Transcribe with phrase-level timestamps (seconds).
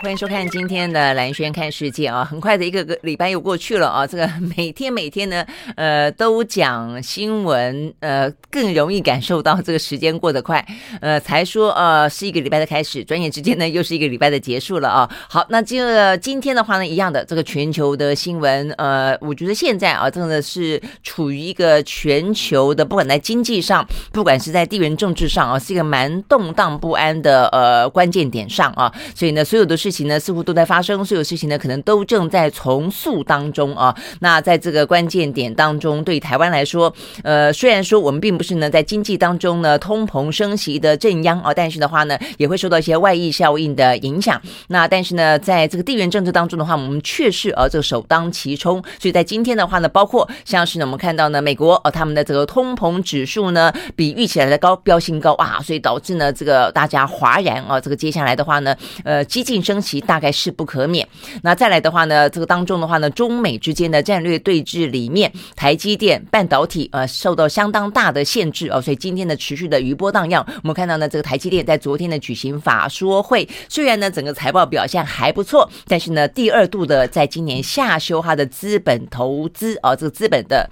[0.00, 2.24] 欢迎收看今天的兰轩看世界啊！
[2.24, 5.44] 很快的一个个礼拜又过去了啊，这个每天每天呢，
[5.74, 10.64] 呃，都讲新闻，呃，更容易感受到这个时间过得快。
[11.00, 15.10] 呃，才说呃是一个礼拜的开始，转眼之间呢又是一个礼拜的结束了啊。
[15.28, 28.92] 好，那这个今天的话呢，一样的这个全球的新闻，呃，我觉得现在啊，真的是处于一个全球的，不管在经济上，不管是在地缘政治上啊，是一个蛮动荡不安的呃关键点上啊。
[29.14, 29.78] 所以呢，所有的。
[29.78, 33.94] 事事情呢似乎都在发生，所有事情呢可能都正在重塑当中啊。
[34.20, 44.38] 那在这个关键点当中，对台湾来说，呃，虽然说我们并不是呢在经济当中呢通膨升息的镇央啊，但是的话呢也会受到一些外溢效应的影响。
[44.66, 48.82] 那但是呢，在这个地缘政治当中的话，我们确实啊这个首当其冲。
[48.98, 57.80] 所以在今天的话呢，包括像是呢我们看到呢美国呃他们的这个通膨指数呢比预期来的高，飙新高啊，所以导致呢这个大家哗然啊。
[57.80, 59.62] 这个接下来的话呢，呃，激进。
[59.68, 61.06] 升息大概势不可免。
[61.42, 70.44] 那再来的话呢，这个当中的话呢，中美之间的战略对峙里面，台积电半导体呃受到相当大的限制哦，所以今天的持续的余波荡漾。
[70.62, 80.68] 我们看到呢，这个台积电在昨天的举行法说会，虽然呢整个财报表现还不错，但是呢第二度的在今年下修它的资本投资啊，这个资本的。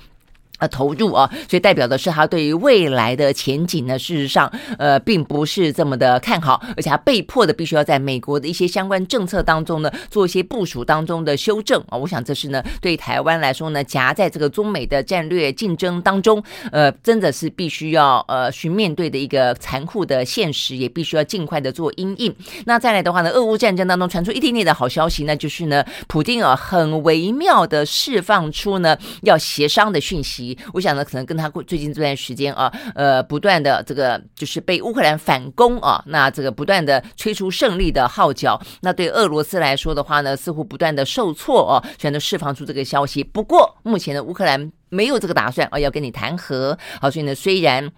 [0.59, 11.99] 呃，投入啊，所以代表的是他对于未来的前景呢，事实上，呃，并不是这么的看好，而且他被迫的必须要在美国的一些相关政策当中呢，做一些部署当中的修正啊。
[11.99, 22.35] 我想这是呢，对台湾来说呢，夹在这个中美的战略竞争当中，呃，真的是必须要呃去面对的一个残酷的现实，也必须要尽快的做因应。
[22.65, 30.46] 那再来的话呢，俄乌战争当中传出一点点的好消息，那就是呢，普京啊很微妙的释放出呢要协商的讯息。
[30.75, 43.25] 我想呢，可能跟他最近这段时间啊，呃，不断的这个就是被乌克兰反攻啊，那这个不断的吹出胜利的号角，那对俄罗斯来说的话呢，似乎不断的受挫哦，选择释放出这个消息。
[43.25, 46.77] 不过目前的乌克兰没有这个打算啊，要跟你谈和。
[47.01, 47.91] 好，所以呢，虽然。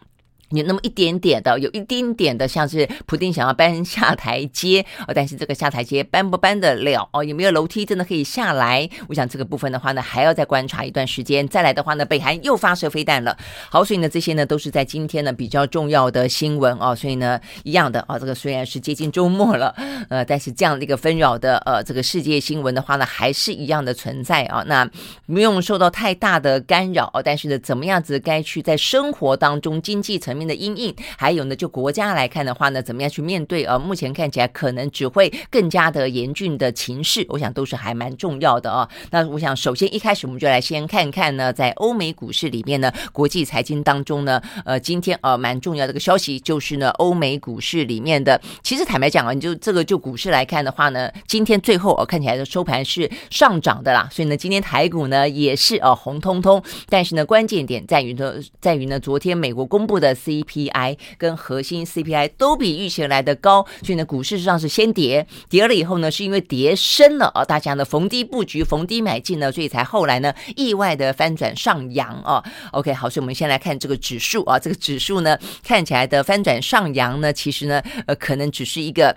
[0.51, 7.23] 有那么一点点的，有一丁点的，像是普丁想要搬下台阶哦，但是这个下台阶搬不搬得了哦？
[7.23, 8.89] 有没有楼梯真的可以下来？
[9.09, 11.47] 我想这个部分的话呢，还要再观察一段时间。
[11.49, 13.37] 再来的话呢，北韩又发射飞弹了。
[13.71, 16.95] 好，所以呢，这些呢都是在今天呢比较重要的新闻哦。
[16.95, 19.75] 所以呢，一样的啊、哦，这个虽然是接近周末了，
[20.09, 24.89] 呃，但是这样的一个纷扰的呃这个世界新闻的话呢，还是一样的存在啊、那
[25.27, 33.65] 不用受到太大的干扰，但是呢，怎么样子该去在生活当中经济层面的阴影，还有呢，就国家来看的话呢，怎么样去面对？
[33.65, 38.89] 呃，目前看起来可能只会更加的严峻的情势，我想都是还蛮重要的啊。
[39.11, 60.99] 那我想首先一开始我们就来先看看呢，在欧美股市里面呢，国际财经当中呢，呃，今天呃蛮重要的一个消息就是呢，欧美股市里面的，其实坦白讲啊，你就这个就股市来看的话呢，今天最后呃看起来的收盘是上涨的啦，所以呢，今天台股呢也是呃红彤彤，但是呢，关键点在于呢，在于呢，昨天美国公布的 CPI。
[61.17, 72.45] 跟核心 CPI 都比预期来的高，所以呢，股市实际上是先跌，跌了以后呢，是因为跌深了啊，大家呢逢低布局、逢低买进呢，所以才后来呢意外的翻转上扬啊。
[72.73, 79.17] OK，好，所以我们先来看这个指数啊，这个指数呢看起来的翻转上扬呢，其实呢呃可能只是一个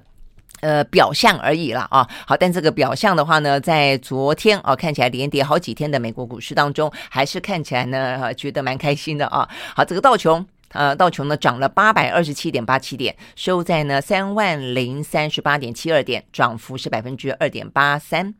[0.61, 2.07] 呃表象而已了啊。
[2.25, 9.47] 好，但这个表象的话呢，在昨天啊看起来连跌好几天的美国股市当中，还是看起来呢觉得蛮开心的啊。
[9.75, 10.45] 好，这个道琼。
[10.73, 18.33] 呃，道琼呢涨了八百二十七点八七点，收在呢三万零三十八点七二点，涨幅是百分之二点八三。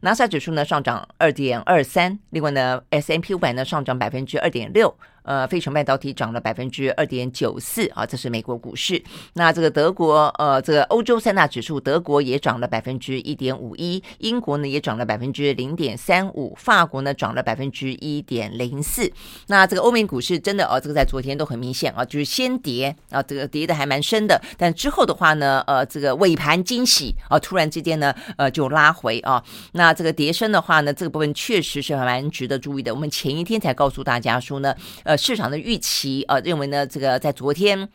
[0.00, 4.96] 纳斯达克指数呢上涨二点二三，另外呢 S&P 五百呢上涨百分之二点六。
[5.28, 9.02] 呃，费城半导体涨了百分之二点九四啊，这是美国股市。
[9.34, 19.12] 那这个德国，呃，这个欧洲三大指数，德国也涨了百分之一点五一，英国呢也涨了百分之零点三五，法国呢涨了百分之一点零四。
[19.48, 29.44] 那这个欧美股市真的哦，这个在昨天都很明显啊，就是先跌啊，这个跌的还蛮深的，但之后的话呢，呃，这个尾盘惊喜啊，突然之间呢，呃，就拉回啊。
[29.72, 32.94] 那这个跌深的话呢，这个部分确实是蛮值得注意的。
[32.94, 34.74] 我们前一天才告诉大家说呢，
[35.04, 35.17] 呃。
[35.18, 37.88] 市场的预期，啊，认为呢，这个在昨天。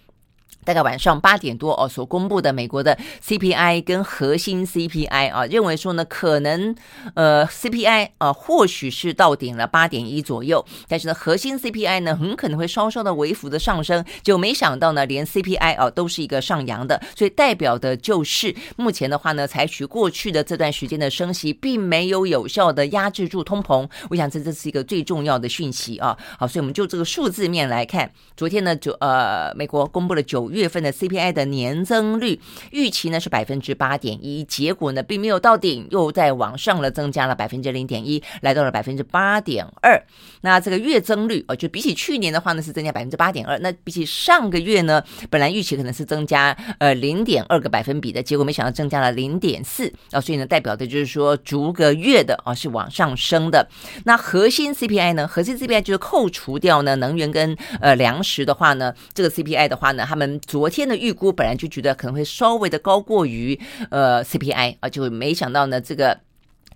[0.63, 6.75] 大概晚上八点多哦，所公布的美国的 CPI 跟核心 CPI 啊，认为说呢，可能
[7.13, 26.18] 呃 CPI 啊或许是到顶了八点一左右，但是呢核心 CPI 呢很可能会稍稍的微幅的上升，就没想到呢连 CPI 啊都是一个上扬的，所以代表的就是目前的话呢，采取过去的这段时间的升息，并没有有效的压制住通膨，我想这这是一个最重要的讯息啊。
[26.38, 32.39] 好，所以我们就这个数字面来看，昨天呢就呃美国公布了九月份的 CPI 的年增率
[32.71, 40.01] 预期呢是百分之八点一，结果呢并没有到顶，又在往上了增加了百分之零点一，来到了百分之八点二。
[40.41, 53.67] 那这个月增率啊，就比起去年的话呢是增加百分之八点二，那比起上个月呢，本来预期可能是增加呃零点二个百分比的，结果没想到增加了零点四啊，所以呢代表的就是说逐个月的啊是往上升的。
[54.05, 63.59] 那核心 CPI 呢，核心 CPI 就是扣除掉呢能源跟呃粮食的话呢，这个 CPI 的话呢，他们昨天的预估本来就觉得可能会稍微的高过于
[63.89, 66.19] 呃 CPI 啊，就没想到呢这个。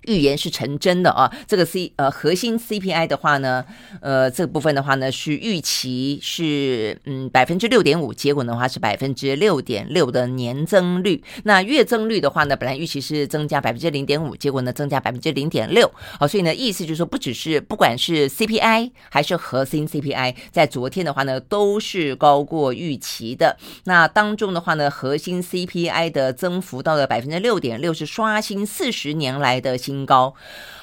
[0.07, 1.31] 预言是成真的啊！
[1.45, 3.63] 这个 C 呃核心 CPI 的话呢，
[4.01, 11.23] 呃这个部分的话呢是预期是嗯百分之六点五，结果的话是百分之六点六的年增率。
[11.43, 15.91] 那月增率的话呢，本来预期是增加百分之零点五，结果呢增加百分之零点六。
[16.19, 23.57] 好，所以呢意思就是说，不只是不管是 CPI 还是核心 CPI，在昨天的话呢都是高过预期的。
[23.83, 30.33] 那当中的话呢，核心 CPI 的增幅到了百分之六点六，是刷新四十年来的新高，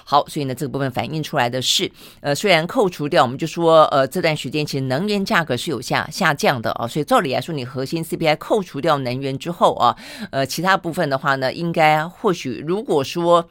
[0.04, 1.90] 好，所以呢，这个部分反映出来的是，
[2.20, 9.96] 呃，虽然扣除掉，我们就说，呃，这段时间其实能源价格是有下下降的啊，所以照理来说，你核心 CPI 扣除掉能源之后啊，
[10.30, 13.48] 呃，其他部分的话呢，应该或许如果说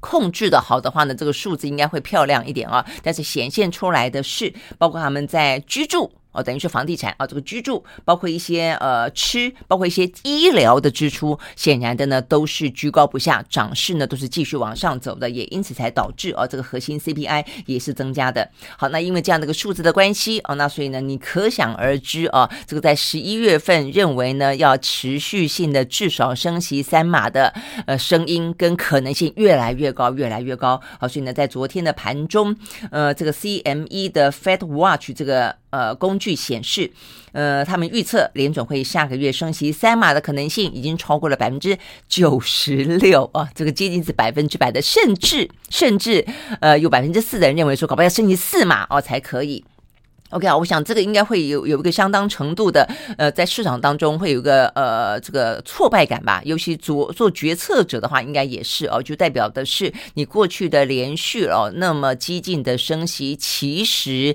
[0.00, 6.10] 控制的好的话呢，这个数字应该会漂亮一点啊，但是显现出来的是，包括他们在居住。
[6.32, 18.48] 哦，等于是房地产啊，这个居住包括一些呃吃，包括一些医疗的支出，显然的呢都是居高不下，涨势呢都是继续往上走的，也因此才导致啊这个核心 CPI 也是增加的。
[18.76, 27.52] 好，那因为这样的一个数字的关系啊，那所以呢你可想而知啊，这个在十一月份认为呢要持续性的至少升息三码的
[27.86, 30.80] 呃声音跟可能性越来越高，越来越高。
[31.00, 32.54] 好，所以呢在昨天的盘中，
[32.90, 35.56] 呃这个 CME 的 Fed Watch 这个。
[35.70, 36.90] 呃，工具显示，
[37.32, 41.76] 呃，他们预测联准会下个月升息三码的可能性已经超过了百分之
[42.08, 46.24] 九十六啊，这个接近是百分之百的，甚至甚至
[46.60, 49.62] 呃，有百分之四的人认为说，搞不好要升息四码哦才可以。
[50.30, 64.34] OK 啊，我想这个应该会有有一个相当程度的呃，在市场当中会有一个呃这个挫败感吧，尤其做做决策者的话，应该也是哦，就代表的是你过去的连续哦那么激进的升息，其实。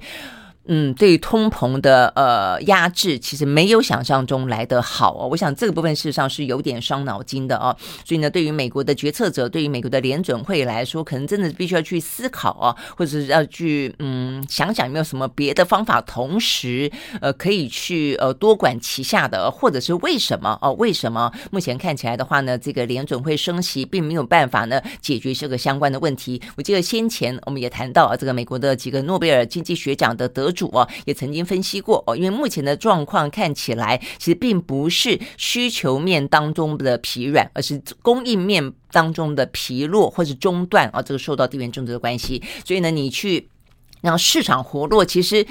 [0.65, 5.27] 嗯，对于通膨的呃压制，其实没有想象中来得好哦。
[5.29, 7.75] 我想这个部分事实上是有点伤脑筋的哦。
[8.05, 16.89] 所以呢，对于美国的决策者，对于美国的联准会来说，可能真的必须要去思考啊，或者是要去嗯想想有没有什么别的方法，同时
[17.19, 20.71] 呃可以去呃多管齐下的，或者是为什么哦？
[20.75, 26.41] 为什么目前看起来的话呢，这个联准会升息并没有办法呢解决这个相关的问题？
[26.55, 30.52] 我记得先前我们也谈到啊，这个美国的几个诺贝尔经济学奖的得。
[30.53, 43.49] 主哦，也曾经分析过哦，因为目前的状况看起来，其实并不是需求面当中的疲软，而是供应面当中的疲弱或是中断啊，这个受到地缘政治的关系，所以呢，你去。
[44.03, 45.45] 然后市场活络，其实，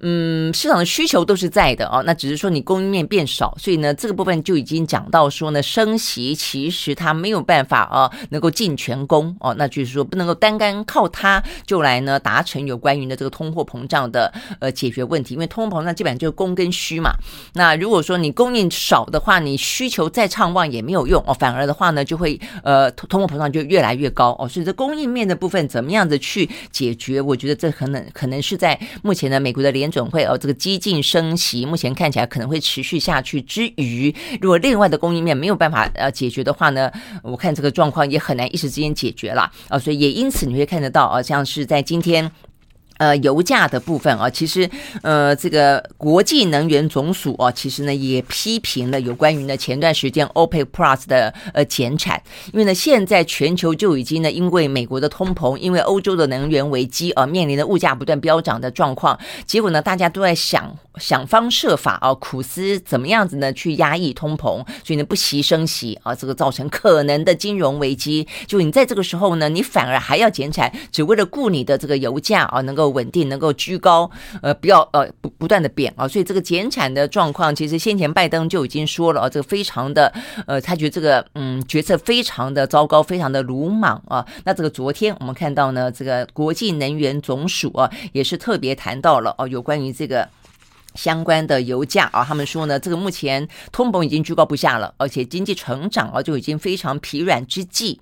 [0.00, 2.02] 嗯，市场的需求都是在的哦。
[2.04, 9.54] 那只是说你供应面变少，所以呢，这个部分就已经讲到说呢，升息其实它没有办法啊，能够尽全功哦。
[9.56, 17.12] 那就是说，不能够单单靠它就来呢达成有关于的这个通货膨胀的呃解决问题，因为通货膨胀基本上就是供跟需嘛。
[17.52, 24.48] 那如果说你供应少的话，你需求再畅旺也没有用哦，反而的话呢，就会呃通货膨胀就越来越高哦。
[24.48, 27.20] 所以这供应面的部分怎么样子去解决？
[27.20, 27.91] 我觉得这很。
[28.12, 36.90] 可能是在目前的美国的联准会哦，这个激进升息，目前看起来可能会持续下去之余，如果另外的供应面没有办法呃解决的话呢，
[37.22, 42.30] 我看这个状况也很难一时之间解决了啊，所以也因此你会看得到啊，像是在今天。
[42.98, 44.68] 呃，油价的部分啊，其实
[45.02, 52.22] 呃，这个国际能源总署啊，其实呢也批评了有关于呢前段时间 OPEC Plus 的呃减产，
[52.52, 68.28] 因为呢现在全球就已经呢因为美国的通膨，因为欧洲的能源危机而面临的物价不断飙涨的状况，结果呢大家都在想想方设法啊，苦思怎么样子呢去压抑通膨，所以呢不惜升息啊，这个造成可能的金融危机。
[68.46, 72.81] 就你在这个时候呢，你反而还要减产，只为了顾你的这个油价啊能够。
[72.88, 74.10] 稳定，能够居高，
[74.42, 76.06] 呃，不要呃不不断的贬啊。
[76.06, 80.12] 所以这个减产的状况，其实先前拜登就已经说了啊，这个非常的
[80.46, 84.26] 呃，他觉得这个嗯决策非常的糟糕，非常的鲁莽啊。
[84.44, 90.28] 那这个昨天我们看到呢，这个国际能源总署啊，也是特别谈到了哦，有关于这个。
[90.94, 97.98] 相关的油价啊，他们说呢，这个目前通膨已经居高不下了，而且经济成长啊就已经非常疲软之际，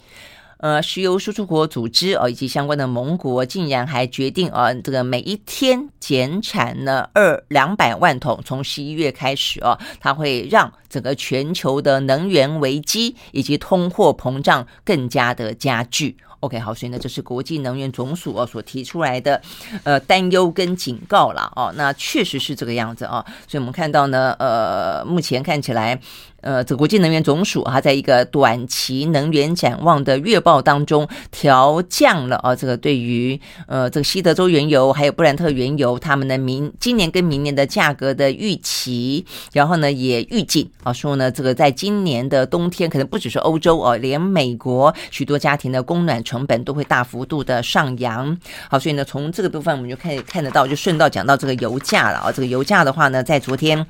[0.60, 16.14] 呃，石油输出国组织啊以及相关的盟国竟然还决定啊，这个每一天减产呢二两百万桶，从十一月开始啊，它会让整个全球的能源危机以及通货膨胀更加的加剧。
[16.40, 19.40] OK，好，所以呢，这是国际能源总署哦所提出来的
[19.84, 26.00] 呃担忧跟警告了哦，那确实是这个样子啊，所以我们看到呢，呃，目前看起来。
[26.42, 48.36] 呃，这国际能源总署哈，在一个短期能源展望的月报当中，调降了啊，这个对于呃这个西德州原油还有布兰特原油他们的明今年跟明年的价格的预期，然后呢也预警啊说呢，这个在今年的冬天，可能不只是欧洲哦，连美国许多家庭的供暖成本都会大幅度的上扬。
[48.68, 53.86] 好，所以呢，从这个部分我们就可以看得到，就顺道讲到这个油价了啊，这个油价的话呢，在昨天。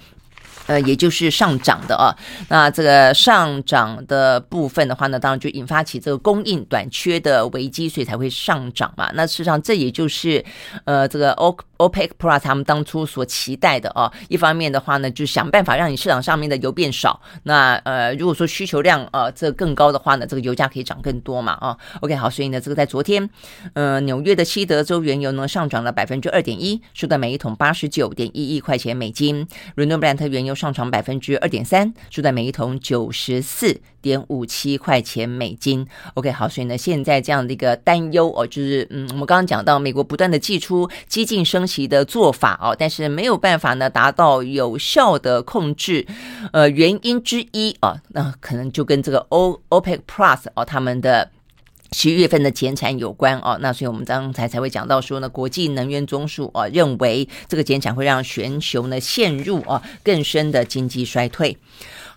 [0.67, 2.15] 呃，也就是上涨的啊，
[2.49, 9.11] 那这个上涨的部分的话呢，当然就引发起这个供应短缺的危机，所以才会上涨嘛。
[9.15, 10.45] 那事实上，这也就是
[10.85, 14.13] 呃，这个 O OPEC Plus 他们当初所期待的啊。
[14.29, 17.21] 一方面的话呢，就想办法让你市场上面的油变少。
[17.45, 21.77] 那呃，如果说需求量呃这更高的话呢，这个油价可以涨更多嘛啊。
[22.01, 23.29] OK，好，所以呢，这个在昨天，
[23.75, 29.47] 呃，纽约的西德州原油呢上涨了百分之二点一，收在每一桶八十九点一一块钱美金。
[29.77, 35.87] 伦敦布兰特原油上涨百分之二点三，收在每一桶九十四点五七块钱美金。
[36.15, 46.05] OK，好，所以呢，现在这样的一个担忧哦，就是嗯，我们刚刚讲到美国不断的寄出激进升其的做法哦，但是没有办法呢达到有效的控制。
[46.53, 51.31] 呃，原因之一啊，那可能就跟这个 O OPEC Plus 哦他们的。
[51.93, 61.59] 十一月份的减产有关哦，那所以我们刚才才会讲到说呢，国际能源总署啊认为这个减产会让全球呢陷入啊更深的经济衰退。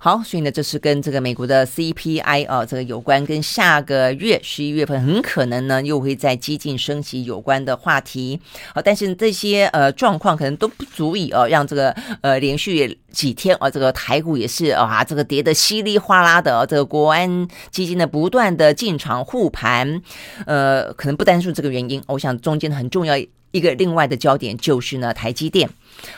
[0.03, 8.37] 好，所以呢，这是跟这个美国的 CPI 啊，这个有关，跟下个月十一月份很可能呢又会在激进升级有关的话题。
[8.75, 16.67] 好，但是这些呃状况可能都不足以哦，让这个呃连续几天啊，这个台股也是啊，这个跌得稀里哗啦的。
[16.67, 20.01] 这个国安基金呢不断的进场护盘，
[20.45, 23.15] 呃，可能不单是这个原因，我想中间很重要。
[23.53, 25.69] 一个另外的焦点就是呢，台积电。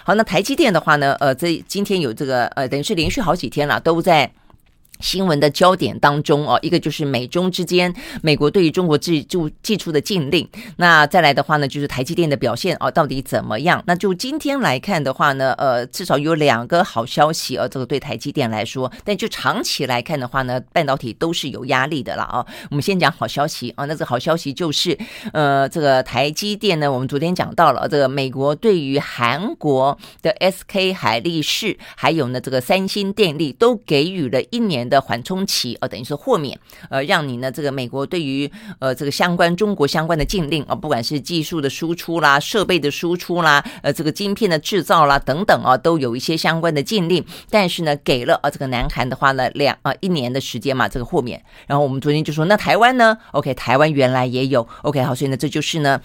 [0.04, 4.32] 好，那台积电的话呢，呃，这今天有这个呃，等于是连续好几天了，都在。
[5.06, 7.94] 新闻的焦点当中哦，一个就是美中之间，
[8.24, 10.50] 美国对于中国制就祭出的禁令。
[10.78, 13.84] 那再来的话呢，就是台积电的表现哦，到底怎么样？
[13.86, 18.92] 那就今天来看的话呢，呃，至少有两个好消息哦，这个对台积电来说。
[19.04, 22.44] 但就长期来看的话呢，半导体都是有压力的了啊。
[22.72, 24.98] 我们先讲好消息啊，那这个好消息就是，
[25.34, 36.60] 呃，这个台积电呢，我们昨天讲到了这个美国对于韩国的 SK 海力士，还有呢这个三星电力都给予了一年的缓冲期，呃，等于是豁免，
[36.90, 38.50] 呃，让你呢，这个美国对于
[38.80, 47.24] 呃这个相关中国相关的禁令啊、呃，不管是技术的输出啦、设备的输出啦、呃这个晶片的制造啦等等啊，都有一些相关的禁令。
[47.50, 51.42] 但是呢，给了啊、这个南韩的话呢两啊、一年的时间嘛，这个豁免。
[51.68, 56.02] 然后我们昨天就说，那台湾呢？OK，台湾原来也有 OK，好，所以呢，这就是呢。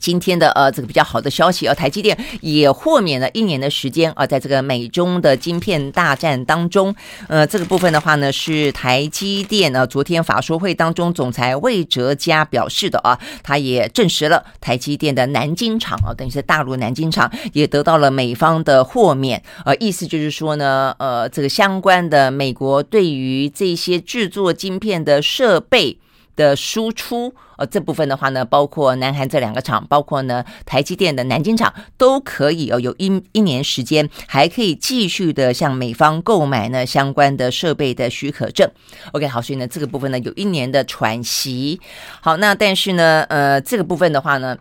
[0.00, 6.94] 今天的呃这个比较好的消息啊，台积电也豁免了一年的时间啊，在这个美中的晶片大战当中，
[7.28, 25.98] 呃这个部分的话呢是台积电呢昨天法说会当中总裁魏哲嘉表示的啊，他也证实了台积电的南京厂啊，等于是大陆南京厂也得到了美方的豁免，呃意思就是说呢，呃这个相关的美国对于这些制作晶片的设备。
[26.38, 38.70] 的输出，呃，这部分的话呢，包括南韩这两个厂，包括呢台积电的南京厂，都可以哦，有一一年时间，还可以继续的向美方购买呢相关的设备的许可证。
[39.10, 41.80] OK，好，所以呢这个部分呢有一年的喘息。
[42.20, 44.56] 好，那但是呢，呃，这个部分的话呢。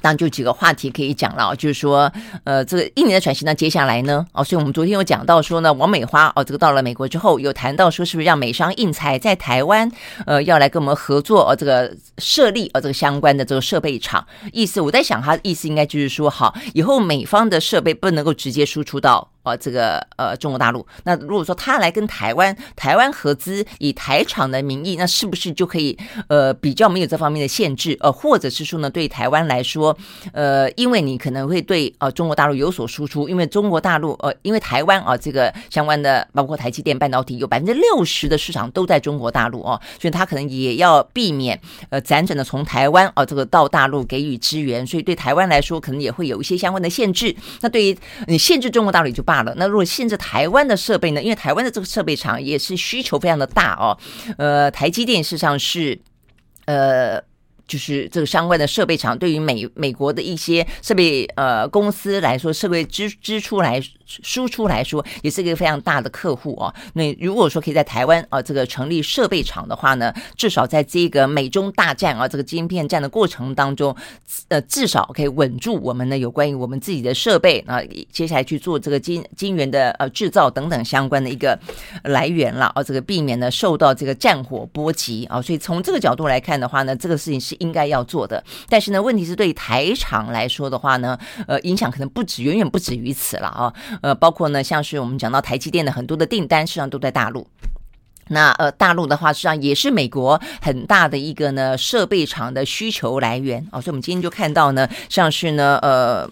[0.00, 2.10] 当然就几个话题可以讲了，就是说，
[2.44, 9.90] 呃，这个一年的转型呢，接下来呢，哦，所以我们昨天有讲到说呢，王美花哦，这个到了美国之后，有谈到说，是不是让美商印材在台湾，
[10.26, 19.28] 呃，要来跟我们合作，哦，这个设立哦，这个相关的这个设备厂，意思我在想，他意思应该就是说，好，以后美方的设备不能够直接输出到。
[19.48, 20.86] 呃这个呃中国大陆。
[21.04, 25.96] 那如果说他来跟台湾台湾合资，以台厂的名义，那是不是就可以
[26.28, 27.96] 呃比较没有这方面的限制？
[28.00, 29.96] 呃，或者是说呢，对台湾来说，
[30.32, 41.58] 呃，因为你可能会对呃中国大陆有所输出，因为中国大陆呃，因为台湾啊、这个相关的包括台积电半导体有百分之六十的市场都在中国大陆哦，所以他可能也要避免
[41.90, 47.34] 呃辗转的从台湾啊、这个到大陆给予支援，所以对台湾来说可能也会有一些相关的限制。
[47.60, 51.22] 那对于你限制中国大陆也就罢那如果限制台湾的设备呢？
[51.22, 53.96] 因为台湾的这个设备厂也是需求非常的大哦，
[54.36, 55.98] 呃，台积电事实上是
[56.66, 57.22] 呃。
[57.68, 66.74] 就是这个相关的设备厂，对于美美国的一些设备呃公司来说，设备支支出来输出来说，也是一个非常大的客户哦。
[66.94, 73.94] 那如果说可以在台湾啊这个成立设备厂的话呢，至少在这个美中大战啊这个晶片战的过程当中，
[74.48, 81.58] 呃至少可以稳住我们呢有关于我们自己的设备啊，接下来去做这个晶晶圆的呃制造等等相关的一个
[82.04, 85.42] 来源了啊，这个避免呢受到这个战火波及啊。
[85.42, 87.58] 所以从这个角度来看的话呢，这个事情是。
[87.58, 93.74] 应该要做的，但是呢，问题是对台厂来说的话呢，呃，影响可能不止，远远不止于此了啊。
[94.00, 97.46] 呃，包括呢，像是我们讲到台积电的很多的订单，实际上都在大陆。
[98.28, 103.80] 那呃，大陆的话，实际上也是美国很大的一个呢设备厂的需求来源啊。
[103.80, 106.28] 所以，我们今天就看到呢，像是呢，呃。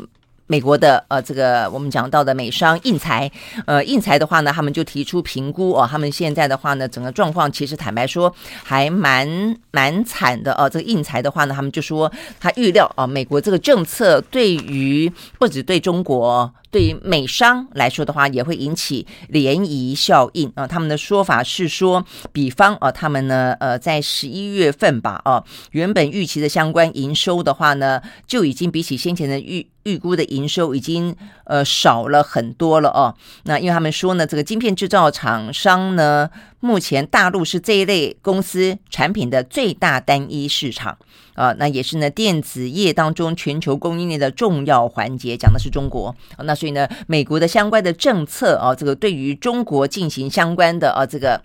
[0.49, 3.28] 美国的呃，这个我们讲到的美商印材，
[3.66, 8.32] 呃，印材的话呢，他们就提出评估哦，他们现在的话呢，整个状况其实坦白说
[8.62, 10.70] 还蛮蛮惨的哦。
[10.70, 16.49] 这个印材的话呢，他们就说他预料啊，美国这个政策对于不止对中国。
[16.76, 20.66] 对于美商来说的话，也会引起涟漪效应啊。
[20.66, 33.14] 他们的说法是说，比方啊，他们呢，呃，在十一月份吧，啊，原本预期的相关营收的话呢，就已经比起先前的预预估的营收已经呃少了很多了哦。
[33.45, 36.28] 那因为他们说呢，这个晶片制造厂商呢。
[36.61, 40.99] 目前大陆是这一类公司产品的最大单一市场
[41.37, 46.12] 啊，那也是呢电子业当中全球供应链的重要环节，讲的是中国，
[46.43, 51.40] 那所以呢，美国的相关的政策啊，这个对于中国进行相关的啊这个。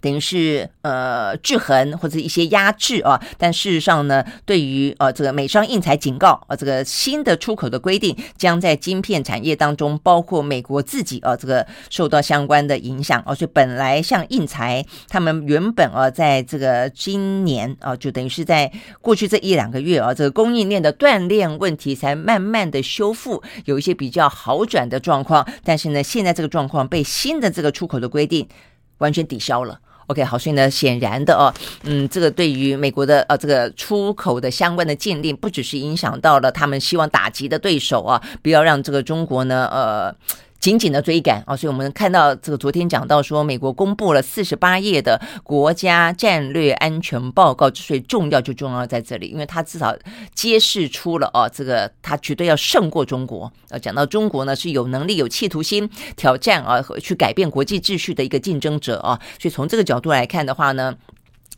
[0.00, 13.34] 等于是呃制衡或者一些压制啊，但事实上呢，对于呃这个美商应材警告啊，这个新的出口的规定将在晶片产业当中，包括美国自己啊，这个受到相关的影响啊。
[13.34, 25.46] 所以本来像应材，他们原本啊，在这个今年啊，就等于是在过去这一两个月啊，这个供应链的断链问题才慢慢的修复，有一些比较好转的状况。
[25.64, 28.46] 但是呢，现在这个状况被新的这个出口的规定
[28.98, 29.80] 完全抵消了。
[30.06, 31.52] OK，好，所以呢，显然的哦，
[31.84, 40.14] 嗯，这个对于美国的呃这个出口的相关的禁令，不只是影响到了他们希望打击的对手啊，不要让这个中国呢，呃。
[40.66, 49.96] 紧紧的追赶啊，所以我们看到这个昨天讲到说，美国公布了四十八页的国家战略安全报告，之所以重要就重要在这里，因为它至少
[50.34, 53.52] 揭示出了哦，这个它绝对要胜过中国。
[53.68, 60.96] 呃，讲到中国呢，是有能力、有企图心挑战啊和去改变国际秩序的一个竞争者啊，所以从这个角度来看的话呢。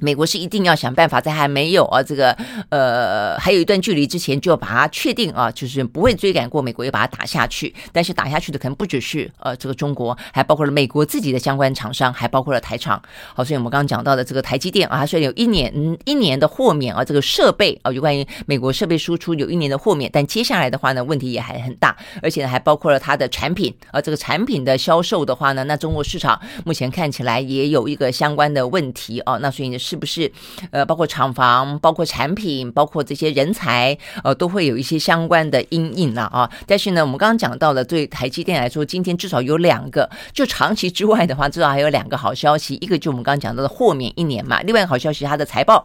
[0.01, 2.31] 美国是一定要想办法，在还没有啊这个
[2.69, 7.75] 呃还有一段距离之前，就要把它确定啊，就是不会追赶过美国，要把它打下去。
[7.93, 13.03] 但是打下去的可能不只是呃这个中国，还包括了美国自己的相关厂商，还包括了台厂。
[13.35, 15.73] 好，所以我们刚刚讲到的这个台积电啊，它虽然有一年
[16.05, 29.77] 一年的豁免啊，这个设备啊，有关于美国设备输出有一年的豁免，但接下来的话呢，问题也还很大，而且呢还包括了它的产品啊，这个产品的销售的话呢，那中国市场目前看起来也有一个相关的问题啊，那所以呢。
[29.88, 30.31] 是是不是
[30.71, 36.51] 呃，包括厂房、包括产品、包括这些人才，呃，都会有一些相关的阴影了啊。
[36.67, 42.75] 但是呢，我们刚刚讲到了，对台积电来说，今天至少有两个，就长期之外的话，至少还有两个好消息。
[42.83, 45.83] 一个就我们刚刚讲到的豁免一年嘛，另外一个好消息，它的财报，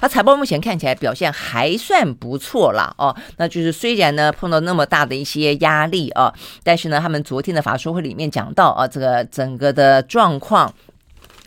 [0.00, 3.16] 它财报目前看起来表现还算不错了哦。
[3.38, 6.32] 那就是虽然呢碰到那么大的一些压力啊，
[6.62, 10.72] 但是呢，他们昨天的法说会里面讲到啊，这个整个的状况。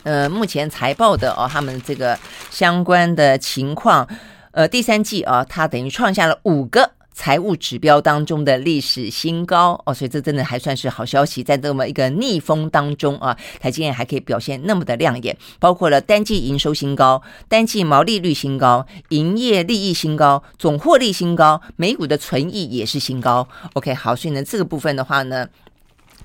[0.03, 2.17] 呃，目前财报的哦，他们这个
[2.49, 4.07] 相关的情况，
[4.51, 11.41] 呃，第三季啊，它等于创下了五个财务指标当中的历史新高哦，所以这真的还算是好消息。
[11.41, 23.47] 在这么一个逆风当中啊，台积电还可以表现那么的亮眼，包括了单季营收新高、单季毛利率新高、营业利益新高、总获利新高、每股的存益也是新高。
[23.73, 25.47] OK，好，所以呢，这个部分的话呢。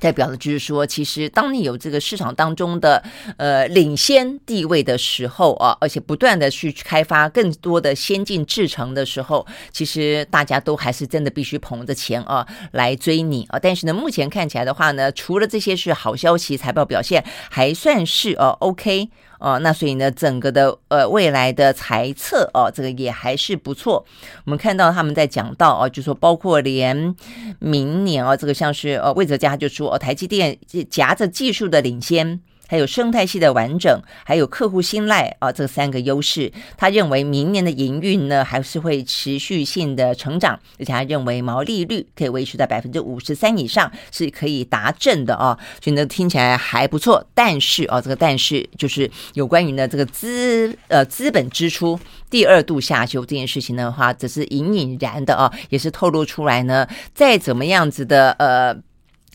[0.01, 3.03] 代表的就是说，其实当你有这个市场当中的
[3.37, 13.59] 呃领先地位的时候啊，而且不断的去开发更多的先进制成的时候，其实大家都还是真的必须捧着钱啊来追你啊。
[13.59, 19.11] 但是呢，目前看起来的话呢，除了这些是好消息，财报表现还算是呃 OK。
[19.39, 24.05] 哦，那所以呢，整个的呃未来的财测哦，这个也还是不错。
[24.45, 27.15] 我们看到他们在讲到哦，就说包括连
[27.59, 30.59] 明年哦，这个像是呃魏哲家就说哦，台积电
[30.91, 32.41] 夹着技术的领先。
[32.69, 47.27] 还有生态系的完整，还有客户信赖啊，这三个优势，他认为明年的营运呢还是会持续性的成长，而且他认为毛利率可以维持在百分之五十三以上，是可以达正的啊，所以呢听起来还不错。
[47.35, 58.77] 但是啊，这个但是就是有关于呢这个资呃资本支出第二度下修这件事情的话，只是隐隐然的啊，也是透露出来呢，再怎么样子的呃。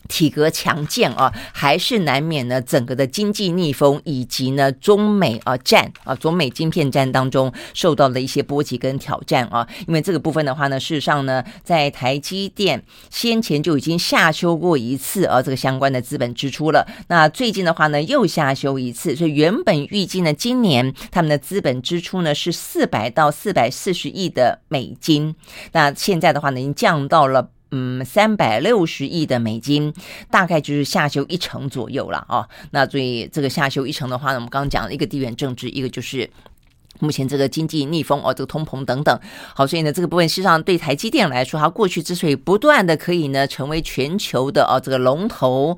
[0.08, 9.66] 体格强健啊，还是难免呢整个的经济逆风，以及呢中美啊战啊中美晶片战当中受到的一些波及跟挑战啊。
[9.86, 16.86] 因为这个部分的话呢，事实上呢，在台积电先前就已经下修过一次啊，这个相关的资本支出了。
[17.08, 25.34] 那最近的话呢，又下修一次，所以原本预计呢，今年他们的资本支出呢是四百到四百四十亿的美金，
[25.72, 27.53] 那现在的话呢，已经降到了。
[27.76, 29.92] 嗯，三百六十亿的美金，
[30.30, 32.48] 大概就是下修一成左右了啊。
[32.70, 36.30] 那所以这个下修一成的话呢，我们刚刚讲了一个地缘政治，一个就是。
[37.00, 39.18] 目前这个经济逆风哦，这个通膨等等，
[39.54, 45.76] 好，所以呢，这个部分实际上对台积电来说，它过去之所以不断的可以呢成为全球的哦这个龙头，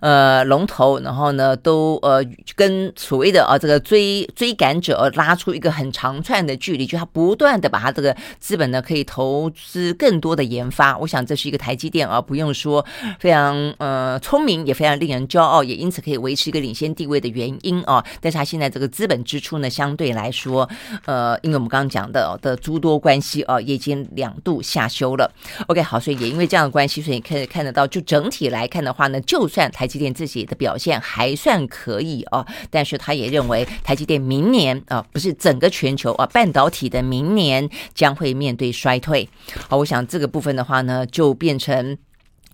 [0.00, 2.22] 呃龙头，然后呢都呃
[2.54, 12.84] 跟所谓的啊这个追追赶者拉出一个很长串的距离，就它不断的把它这个资本呢可以投资更多的研发，我想这是一个台积电啊不用说
[13.18, 20.57] 非常呃聪明，也非常令人骄傲，也因此可以维持一个领先地位的原因啊，但是它现在这个资本支出呢相对来说。
[21.04, 25.30] 呃，因为我们刚刚讲的的诸多关系啊，也已经两度下修了。
[25.66, 39.28] OK，好，所以也因为这样的关系，所以可以看得到，就整体来看的话呢，就算台积电自己的表现还算可以啊，但是他也认为台积电明年啊，不是整个全球啊，半导体的明年将会面对衰退。
[39.68, 41.98] 好，我想这个部分的话呢，就变成。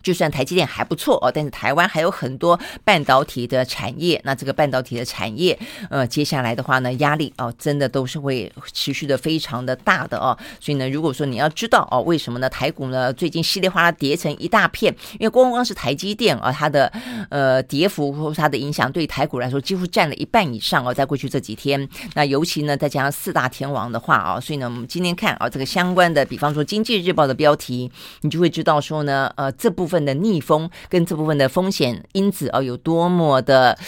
[0.05, 10.37] 就算台积电还不错哦，但是台湾还有很多半导体的产业，那这个半导体的产业，呃，接下来的话呢，压力哦，真的都是会持续的非常的大的哦。
[10.61, 12.51] 所以呢，如果说你要知道哦，为什么呢？
[12.51, 16.93] 台股呢最近稀里哗啦跌成一大片，因为光光是台积电啊，它的
[17.31, 27.91] 呃跌幅或它的影响对台股来说几乎占了一半以上哦，在过去这几天，那尤其呢再加上四大天王的话啊，所以呢，我们今天看啊这个相关的，比方说《经济日报》的标题，
[28.21, 29.94] 你就会知道说呢，呃，这部分。
[29.95, 33.79] 部分的逆风跟这部分的风险因子啊，有多么的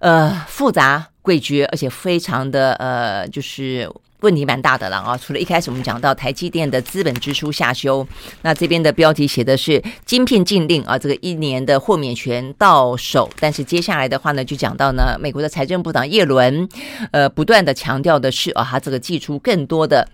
[0.00, 5.16] 呃复杂诡谲，而且非常的呃，就是问题蛮大的了啊。
[5.16, 8.06] 除了一开始我们讲到台积电的资本支出下修，
[8.42, 13.30] 那这边的标题写的是晶片禁令啊，这个一年的豁免权到手。
[13.40, 16.68] 但是接下来的话呢，就讲到呢，美国的财政部长耶伦
[17.10, 20.06] 呃，不断的强调的是啊，他这个寄出更多的。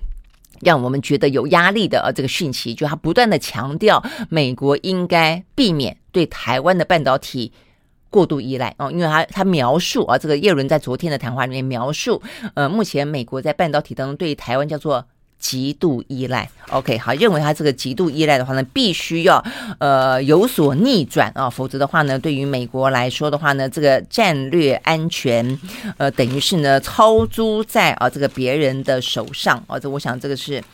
[0.60, 7.52] 让我们觉得有压力的呃，这个讯息，就他不断的强调，美国应该避免对台湾的半导体
[8.10, 12.22] 过度依赖哦，因为他他描述啊，这个叶伦在昨天的谈话里面描述，
[12.54, 15.06] 呃，目前美国在半导体当中对台湾叫做。
[15.44, 19.44] 极度依赖，OK，好，认为他这个极度依赖的话呢，必须要
[19.78, 25.61] 呃有所逆转啊，否则的话呢，对于美国来说的话呢，这个战略安全
[25.98, 30.64] 呃等于是呢操租在啊这个别人的手上啊，这我想这个是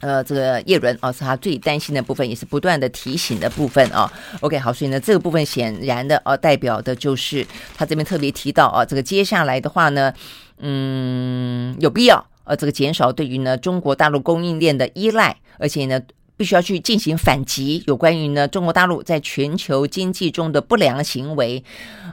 [0.00, 4.12] 呃这个叶伦啊是他最担心的部分，也是不断的提醒的部分啊。
[4.40, 7.46] OK，好，所以呢这个部分显然的啊代表的就是
[7.76, 10.12] 他这边特别提到啊，这个接下来的话呢，
[10.58, 12.26] 嗯，有必要。
[12.50, 16.00] 呃，这个减少对于呢中国大陆供应链的依赖，而且呢
[16.36, 21.62] 必须要去进行反击，有关于呢中国大陆在全球经济中的不良行为。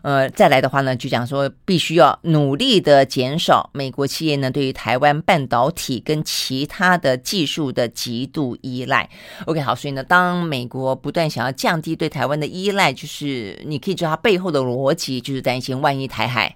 [0.04, 9.10] 呃，再来的话呢，就讲说必须要努力的减少美国企业呢对于台湾半导体跟其他的技术的极度依赖。
[9.46, 16.56] OK，好，所以呢，当美国不断想要降低对台湾的依赖，就是你可以知道它背后的逻辑，就是担心万一台海。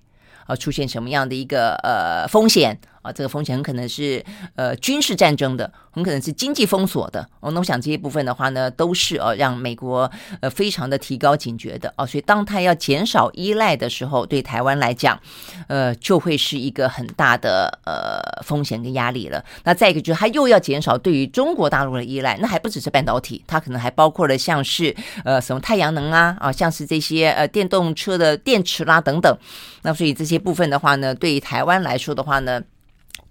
[0.59, 4.23] 出现什么样的一个呃风险啊，这个风险很可能是
[4.55, 7.27] 呃军事战争的，很可能是经济封锁的。
[7.39, 10.09] 哦，那我想这些部分的话呢，都是哦让美国
[10.39, 12.05] 呃非常的提高警觉的哦。
[12.05, 15.19] 所以当它要减少依赖的时候，对台湾来讲，
[15.67, 19.43] 呃就会是一个很大的呃风险跟压力了。
[19.63, 29.35] 那再一个就是它又要减少对于中国大陆的依赖，那还不只是半导体，它可能还包括了像是呃什么太阳能啊啊，像是这些呃电动车的电池啦等等。
[29.81, 32.61] 那所以这些部分的话呢，对于台湾来说的话呢。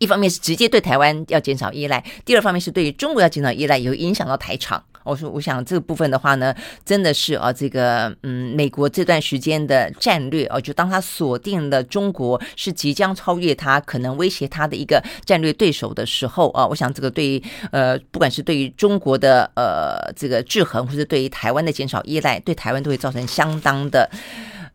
[0.01, 4.83] 一方面是直接对台湾要减少依赖，第二方面是对于中国要减少依赖，也会影响到台厂。
[5.03, 24.09] 我说，我想这个部分的话呢，真的是啊，这个嗯，美国这段时间的战略啊，就当他锁定了中国是即将超越他，可能威胁他的一个战略对手的时候啊，我想这个对于呃，不管是对于中国的呃这个制衡，或是对于台湾的减少依赖，对台湾都会造成相当的。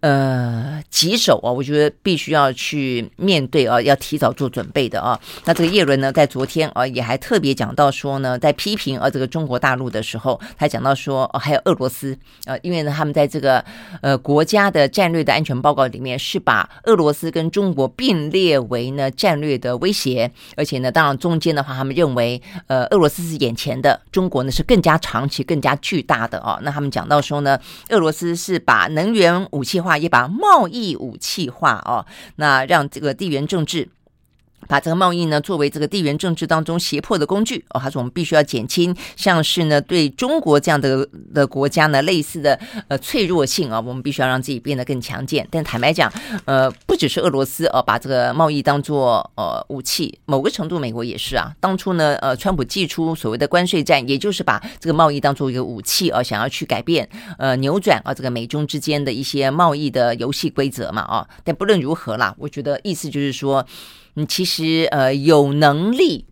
[0.06, 5.20] 呃，棘手啊，我觉得必须要去面对啊，要提早做准备的啊。
[5.46, 12.15] 那这个叶伦呢，在昨天啊，也还特别讲到说呢，在批评啊这个中国大陆的时候，他讲到说，哦，还有俄罗斯
[12.46, 13.65] 啊，因为呢，他们在这个
[14.02, 26.60] 呃国家的战略的安全报告里面，是把俄罗斯跟中国并列为呢战略的威胁，而且呢，当然中间的话，他们认为，呃，俄罗斯是眼前的，中国呢是更加长期、更加巨大的啊。
[26.62, 29.94] 那他们讲到说呢，俄罗斯是把能源武器化。
[29.97, 32.05] 也把贸易武器化哦，
[32.38, 33.89] 那让这个地缘政治。
[34.67, 45.47] 把这个贸易呢作为这个地缘政治当中胁迫的工具哦，他说我们必须要减轻像是呢对中国这样的的国家呢类似的呃脆弱性啊，我们必须要让自己变得更强健。
[45.51, 46.12] 但坦白讲，
[46.45, 51.51] 呃，不只是俄罗斯哦，把这个贸易当做呃武器，某个程度美国也是啊。
[51.60, 61.28] 当初呢，呃，川普祭出所谓的关税战，也就是把这个贸易当做一个武器啊，想要去改变呃扭转啊这个美中之间的一些贸易的游戏规则嘛啊。
[61.43, 63.65] 但不论如何啦，我觉得意思就是说。
[64.15, 66.25] 你其实呃有能力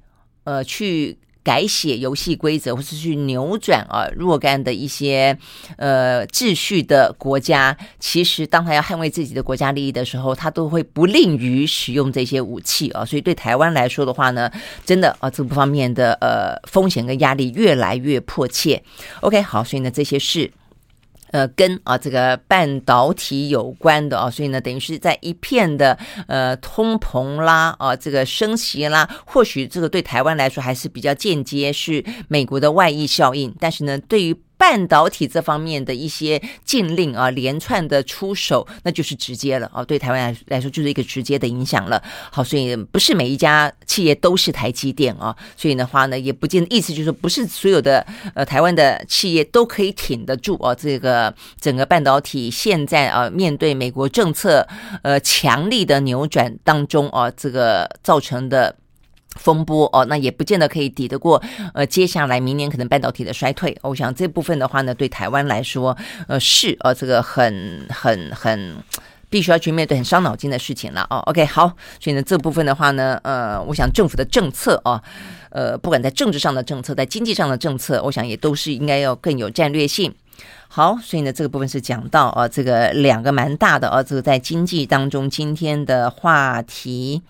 [0.44, 5.38] 呃去改写游戏规则，或是去扭转啊若干的一些
[5.76, 13.04] 呃秩序的国家，其实当他要捍卫自己的国家利益的时候，他都会不吝于使用这些武器啊。
[13.04, 14.50] 所以对台湾来说的话呢，
[14.86, 18.82] 真的啊这方面的呃风险跟压力越来越迫切。
[19.20, 20.50] OK，好，所以呢这些事。
[21.34, 34.34] 呃，跟啊这个半导体有关的啊，所以呢，等于是在一片的呃通膨啦啊，这个升息啦，或许这个对台湾来说还是比较间接，是美国的外溢效应，但是呢，对于。
[34.58, 42.02] 半导体这方面的一些禁令啊，连串的出手，那就是直接了啊，对台湾来来说就是一个直接的影响了。
[42.32, 54.68] 好，所以不是每一家企业都是台积电啊，所以的话呢，也不见意思就是说不是所有的呃台湾的企业都可以挺得住啊，这个整个半导体现在啊面对美国政策
[55.02, 58.76] 呃强力的扭转当中啊，这个造成的。
[59.36, 61.42] 风波哦，那也不见得可以抵得过
[61.74, 63.76] 呃，接下来明年可能半导体的衰退。
[63.82, 68.76] 我想这部分的话呢，对台湾来说，呃，是呃，这个很很很
[69.30, 71.18] 必须要去面对很伤脑筋的事情了哦。
[71.26, 75.02] OK，好，所以呢，这部分的话呢，呃，我想政府的政策哦，
[75.50, 80.14] 呃，不管在政治上的政策，在经济上的政策，我想也都是应该要更有战略性。
[80.68, 87.24] 好，所以呢，这个部分是讲到啊，这个两个蛮大的啊，这个在经济当中今天的话题。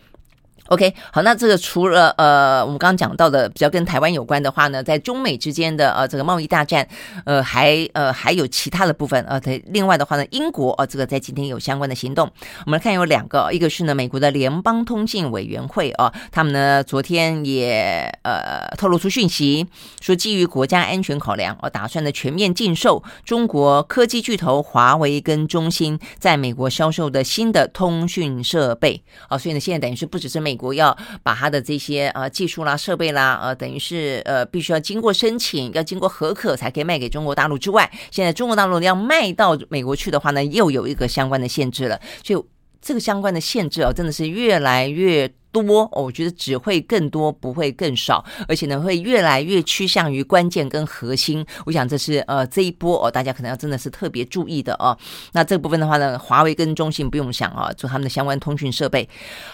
[0.74, 6.88] OK，好，那这个除了呃，我们刚刚讲到的比较跟台湾有关的话呢，在中美之间的呃这个贸易大战，
[7.26, 12.28] 呃还呃还有其他的部分呃，对，另外的话呢，英国呃这个在今天有相关的行动，
[12.66, 19.68] 我们来看有两个，一个是呢美国的联邦通信委员会啊、他们呢昨天也呃透露出讯息，
[20.02, 30.58] 说基于国家安全考量，呃打算呢全面禁售中国科技巨头华为跟中兴在美国销售的新的通讯设备啊、所以呢现在等于是不只是美。
[30.63, 42.00] 国国要把他的这些呃技术啦、设备啦，呃，等于是呃必须要经过申请，要经过核可才可以卖给中国大陆之外，现在中国大陆要卖到美国去的话呢，又有一个相关的限制了。
[42.22, 42.46] 就
[42.84, 51.46] 这个相关的限制哦，真的是越来越多，我觉得只会更多，不会更少，而且呢，会越来越趋向于关键跟核心。
[51.66, 54.98] 我想这是呃这一波哦，大家可能要真的是特别注意的哦。
[55.32, 59.08] 那这个部分的话呢，华为跟中兴不用想啊，做他们的相关通讯设备。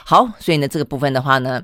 [0.03, 1.61] 好，所以呢，这个部分的话呢。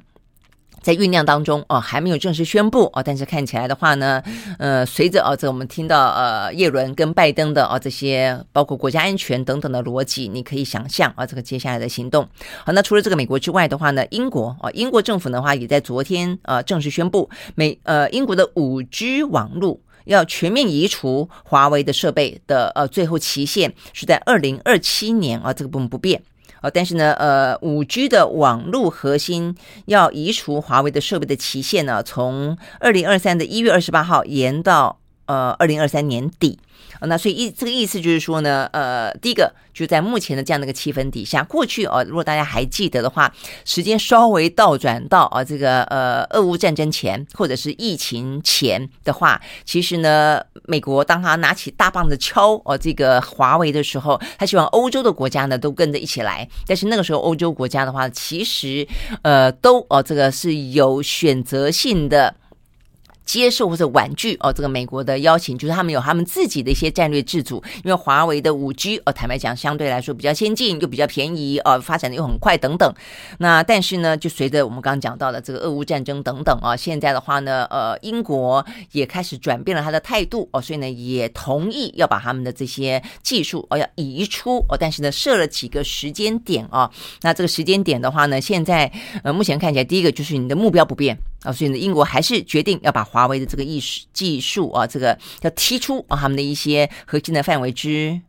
[0.86, 4.22] 在酝酿当中哦，还没有正式宣布哦，但是看起来的话呢，
[4.60, 12.30] 呃，随着哦，这我们听到呃，叶伦跟拜登的哦这些包括国家安全等等的逻辑，你可以想象啊，这个接下来的行动。
[12.64, 26.22] 好，那除了这个美国之外的话呢，英国啊，英国政府的话也在昨天呃正式宣布，美呃英国的五 G 网络要全面移除华为的设备的呃最后期限是在二零二七年啊，这个部分不变。
[26.74, 36.60] 但是呢，呃，五 G 的网络核心要移除华为的设备的期限呢，从二零二三的一月二十八号延到呃二零二三年底。
[37.06, 43.34] 那所以意这个意思就是说呢，呃，第一个就在目前的这样的一个气氛底下，过去哦，如果大家还记得的话，
[43.66, 58.88] 时间稍微倒转到啊这个呃俄乌战争前或者是疫情前的话，其实呢，美国当他拿起大棒子敲哦这个华为的时候，他希望欧洲的国家呢都跟着一起来，但是那个时候欧洲国家的话，其实
[59.24, 62.36] 呃都哦这个是有选择性的。
[63.26, 72.94] 接受或者婉拒哦，这个美国的邀请，就是他们有他们自己的一些战略自主，因为华为的五 G 哦，坦白讲相对来说比较先进，又比较便宜哦，发展的又很快等等。
[73.40, 86.90] 那但是呢，就随着我们刚刚讲到的这个俄乌战争等等啊，现在的话呢，呃，英国也开始转变了他的态度哦，所以呢，也同意要把他们的这些技术哦要移出哦，但是呢，设了几个时间点啊。
[87.22, 88.92] 那这个时间点的话呢，现在
[89.24, 91.18] 呃目前看起来，第一个就是你的目标不变。
[91.46, 98.20] 啊，所以呢，英国还是决定要把华为的这个技术技术啊，这个要踢出啊他们的一些核心的范围之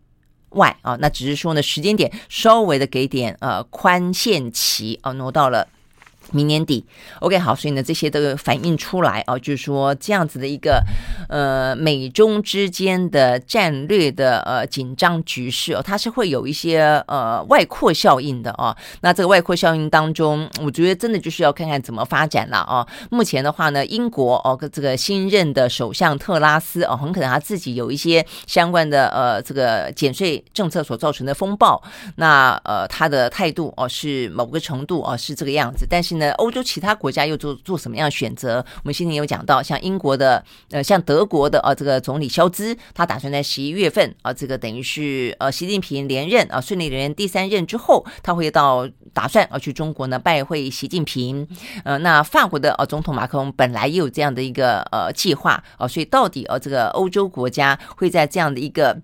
[0.50, 5.66] 外啊，那只是说呢，时间点稍微的给点呃宽限期啊，挪到了。
[6.33, 6.85] 明年底
[7.21, 10.83] ，OK，好，所以呢，这些都反映出来啊，就是说这样子的一个
[11.29, 18.77] 呃美中之间的战略的呃紧张局势哦，它是会有一些呃外扩效应的啊。
[19.03, 22.85] 那这个外扩效应当中，我觉得真的就是要看看怎么发展了啊。
[23.11, 31.81] 目前的话呢，英国哦，这个新任的首相特拉斯哦，很可能他自己有一些相关的呃这个减税政策所造成的风暴，
[32.17, 36.15] 那呃他的态度哦是某个程度哦是这个样子，但是。
[36.18, 38.64] 那欧洲其他国家又做做什么样的选择？
[38.76, 51.46] 我们先前有讲到，像英国的，呃，像德国的啊，这个总理肖兹，他打算在十一月份啊，这个等于是呃，习近平连任啊，顺利连任第三任之后，他会到打算啊去中国呢拜会习近平。
[51.85, 58.96] 呃，那法国的呃总统马克龙本来也有这样的一个呃计划啊，所以到底呃这个欧洲国家会在这样的一个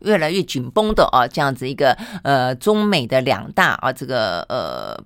[0.00, 4.98] 越来越紧绷的啊这样子一个呃中美的两大啊这个呃。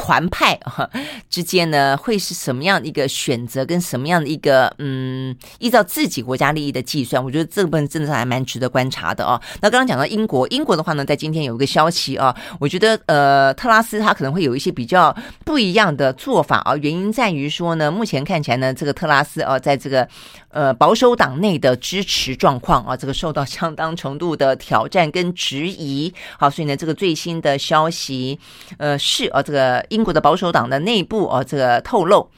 [0.00, 0.88] 团派 哈
[1.28, 9.38] 之间呢，会是什么样的一个选择，跟什么样的一个嗯，依照自己国家利益的计算，我觉得这部分真的还蛮值得观察的哦。
[9.60, 20.08] 那刚刚讲到英国，英国的话呢，在今天有一个消息啊，我觉得呃，特拉斯他可能会有一些比较不一样的做法啊，原因在于说呢，目前看起来呢，这个特拉斯啊，在这个
[20.48, 26.12] 呃保守党内的支持状况啊，这个受到相当程度的挑战跟质疑。
[26.38, 28.38] 好，所以呢，这个最新的消息
[28.78, 29.84] 呃是啊，这个。
[29.90, 32.30] 英国的保守党的内部哦，这个透露，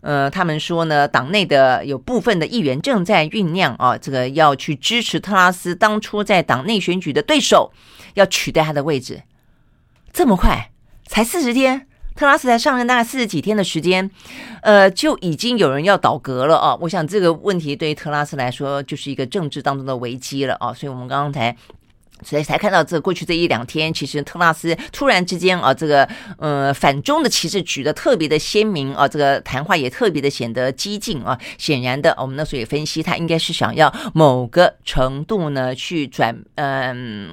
[0.00, 7.72] 呃，他们说呢，党内的有部分的议员正在酝酿啊，这个要去支持特拉斯当初在党内选举的对手，
[8.14, 9.22] 要取代他的位置。
[10.12, 10.70] 这么快，
[11.06, 14.10] 才四十天，特拉斯才上任大概四十几天的时间，
[14.62, 16.76] 呃，就已经有人要倒戈了啊！
[16.80, 20.72] 我想这个问题对于特拉斯来说就是一个政治当中的危机了啊！
[20.72, 21.56] 所以我们刚刚才。
[22.22, 31.38] 所以才看到这过去这一两天，其实特拉斯突然之间啊，这个呃反中的旗帜举得特别的鲜明啊，这个谈话也特别的显得激进啊。
[31.58, 37.30] 显然的，我们那时候也分析，他应该是想要某个程度呢去转嗯、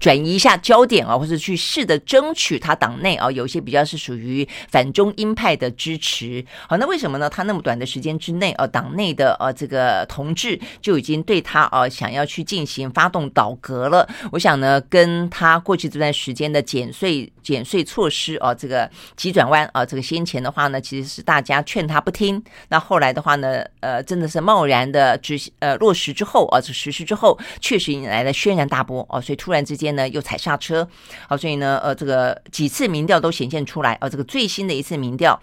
[0.00, 6.44] 转移一下焦点啊，或者去试着争取他党内啊有一些比较是属于反中鹰派的支持。
[6.68, 7.28] 好，那为什么呢？
[7.28, 14.08] 他那么短的时间之内啊，党内的呃这个同志就已经对他啊想要去进行发动倒戈了。
[14.30, 30.88] 我想呢，跟他过去这段时间的减税减税措施啊，这个急转弯啊，这个先前的话呢，其实是大家劝他不听，那后来的话呢，呃，真的是贸然的执行呃落实之后啊，这实施之后，确实引来了轩然大波啊，所以突然之间呢又踩刹车，
[31.28, 35.40] 好，所以呢，呃，这个几次民调都显现出来啊，这个最新的一次民调。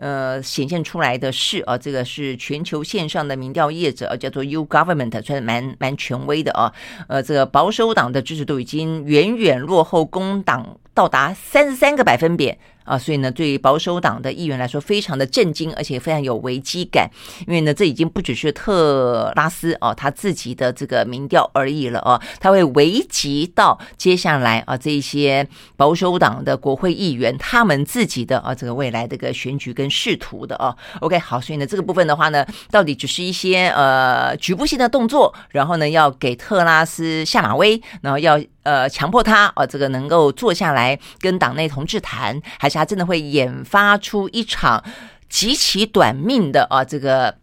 [0.00, 6.72] 呃，显现出来的是啊，这个是全球线上的民调业者，叫做 U Government，算蛮蛮权威的啊。
[7.06, 12.58] 呃，这个保守党的支持度已经远远落后工党，到达三十三个百分点。
[12.84, 17.08] 啊，所以呢，对于保守党的议员来说，非常的震惊，而且非常有危机感，
[17.46, 30.76] 因为呢，这已经不只是特拉斯哦，他自己的这个民调而已了哦，他会危及到接下来啊这一些保守党的国会议员他们自己的啊这个未来这个选举跟仕途的哦。
[31.00, 38.40] OK，好，所以呢，这个部分的话呢，到底只是一些呃局部性的动作，然后呢，要给特拉斯下马威，然后要。
[38.62, 44.82] 呃，强迫他啊，这个能够坐下来跟党内同志谈，还是他真的会引发出一场
[45.28, 47.34] 极其短命的啊，这个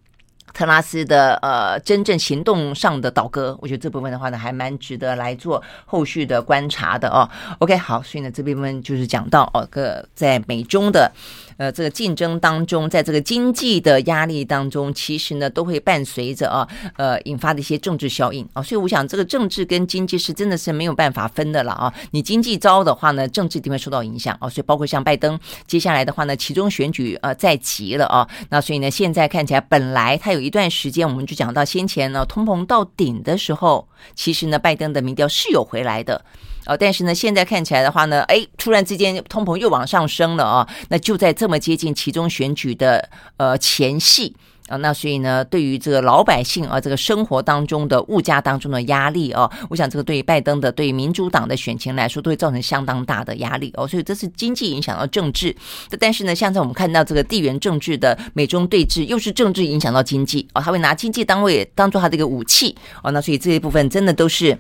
[0.54, 7.30] 特拉斯的呃真正行动上的倒戈，我觉得这部分的话呢，还蛮值得来做后续的观察的哦。
[7.60, 11.12] OK，好，所以呢这部分就是讲到哦个在美中的
[11.58, 21.94] 呃这个竞争当中，在这个经济的压力当中，其实呢都会伴随着啊呃引发的一些政治效应啊、所以我想这个政治跟经济是真的是没有办法分的了啊。
[22.12, 28.28] 你经济糟的话呢，政治一定会受到影响啊、所以包括像拜登接下来的话呢，其中选举呃在即了啊。
[28.50, 36.24] 那所以呢现在看起来本来他有一段时间，我们就讲到先前呢，通膨到顶的时候，其实呢，拜登的民调是有回来的，
[36.68, 44.36] 哦，但是呢，现在看起来的话呢，哎，突然之间通膨又往上升了啊，那就在这么接近其中选举的呃前夕。
[44.68, 53.88] 啊，那所以呢，对于这个老百姓啊，这个生活当中的物价当中的压力哦，我想这个对于拜登的、对民主党的选情来说，都会造成相当大的压力哦。
[53.88, 55.56] 所以这是经济影响到政治，
[55.98, 63.12] 但是呢，现在我们看到这个地缘政治的美中对峙，又是政治影响到经济哦，他会拿经济单位当做他这个武器哦。
[63.12, 64.58] 那所以这一部分真的都是，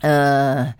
[0.00, 0.72] 呃。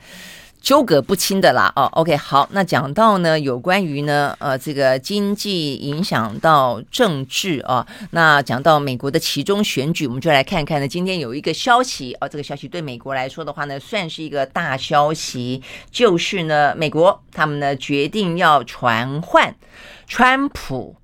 [0.66, 15.62] 纠葛不清的啦，哦，OK，好，那讲到呢，有关于呢，呃，这个经济影响到政治啊，那讲到美国的其中选举，我们就来看看呢，今天有一个消息啊，这个消息对美国来说的话呢，算是一个大消息，
[15.92, 19.54] 就是呢，美国他们呢决定要传唤
[20.08, 20.96] 川普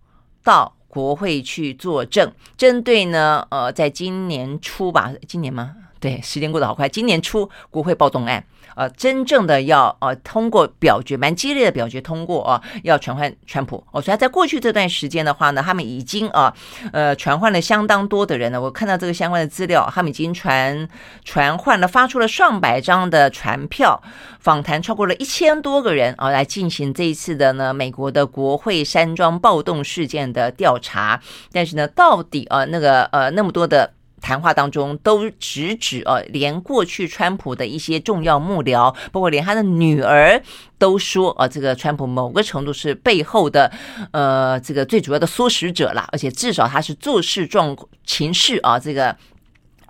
[0.43, 5.77] 到国会去作证，针对呢，呃，在今年初吧，今年吗？
[6.03, 8.45] 对，时间过得好快，今年初国会暴动案。
[8.75, 13.87] 呃，真正的要呃通过表决，蛮激烈的表决通过啊，要传唤川普。
[13.93, 16.53] 哦，所以在过去这段时间的话呢，他们已经啊
[16.91, 18.61] 呃传唤了相当多的人呢。
[18.61, 20.89] 我看到这个相关的资料，他们已经传
[21.23, 24.03] 传唤了，发出了上百张的传票，
[24.41, 31.21] 访谈超过了一千多个人啊，来进行这一次的呢美国的国会山庄暴动事件的调查。
[31.53, 33.93] 但是呢，到底啊那个呃那么多的。
[34.23, 40.41] 谈话当中都直指呃，连过去川普的一些重要幕僚，包括连他的女儿
[40.79, 43.71] 都说啊，这个川普某个程度是背后的
[44.13, 49.15] 呃，这个最主要的唆使者啦，而且至少他是做事状情势啊，这个。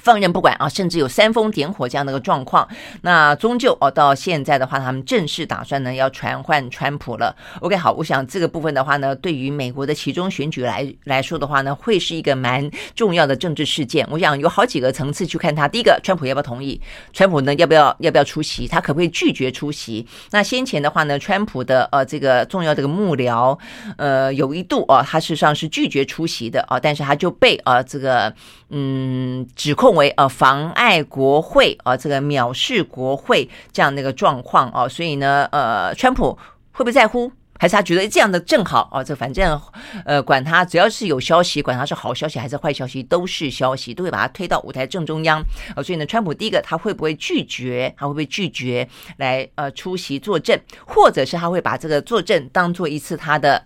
[0.02, 2.68] 放任不管啊，甚至有煽风点火这样的一个状况。
[3.02, 7.34] 那终究哦，到现在的话，他们正式打算呢要传唤川普了。
[7.60, 14.04] OK，好，我想这个部分的话呢，对于美国的其中选举来来说的话呢，会是一个蛮重要的政治事件。
[14.10, 15.68] 我想有好几个层次去看它。
[15.68, 16.80] 第一个，川普要不要同意？
[17.12, 18.66] 川普呢要不要要不要出席？
[18.66, 20.04] 他可不可以拒绝出席？
[20.32, 23.56] 那先前的话呢，川普的呃这个重要这个幕僚
[23.98, 28.34] 呃有一度啊、哦，他事实上是拒绝出席的啊、哦，但是他就被啊、这个
[28.70, 29.91] 嗯指控。
[29.96, 36.38] 为呃妨碍国会啊、呃，这个藐视国会这样的一个状况啊，所以呢，呃，川普
[36.72, 37.30] 会不会在乎？
[37.58, 39.04] 还是他觉得这样的正好啊？
[39.04, 39.60] 这反正
[40.04, 45.40] 呃，管他只要是有消息，管他是好消息还是坏消息，都是消息，都会把他推到舞台正中央
[45.76, 45.82] 啊。
[45.82, 47.94] 所以呢，川普第一个他会不会拒绝？
[47.96, 48.88] 他会不会拒绝
[49.18, 50.58] 来呃出席作证？
[50.84, 53.62] 或者是他会把这个作证当做一次他的？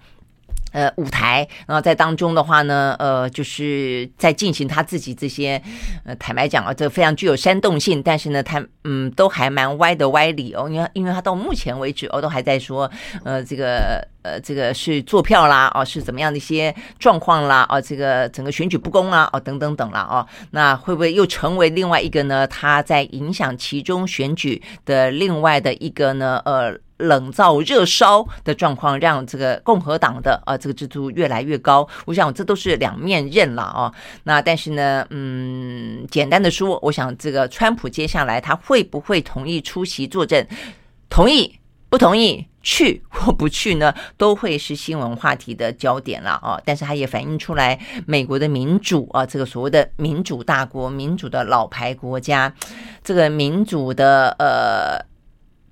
[0.77, 5.63] 呃，舞台，然后在当中的话呢，呃，就是在进行他自己这些，
[6.05, 12.91] 呃，坦白讲啊，这非常具有煽动性，但是呢，他嗯，都还蛮歪的歪理哦，因为因为他到目前为止哦，都还在说，
[13.25, 22.47] 呃，这个呃，这个是坐票啦，哦，是怎么样的一些状况啦，哦，这个整个选举不公啦，哦，等等等啦，哦，那会不会又成为另外一个呢？
[22.49, 26.43] 他在影响其中选举的另外的一个呢？
[26.45, 26.79] 呃。
[26.99, 31.87] 冷灶热烧的状况，让这个共和党的啊这个支持度越来越高。
[32.07, 33.93] 我想这都是两面刃了啊。
[34.25, 40.47] 那但是呢，嗯，简单的说，我想这个川普接下来他会不会同意出席作证？
[41.11, 41.59] 同意
[41.91, 42.47] 不同意？
[42.63, 46.61] 去或不去呢， 都会是新闻话题的焦点了啊。
[46.65, 52.53] 但是它也反映出来，美国的民主啊，这个所谓的民主大国、民主的老牌国家，
[53.05, 55.16] 这个民主的呃。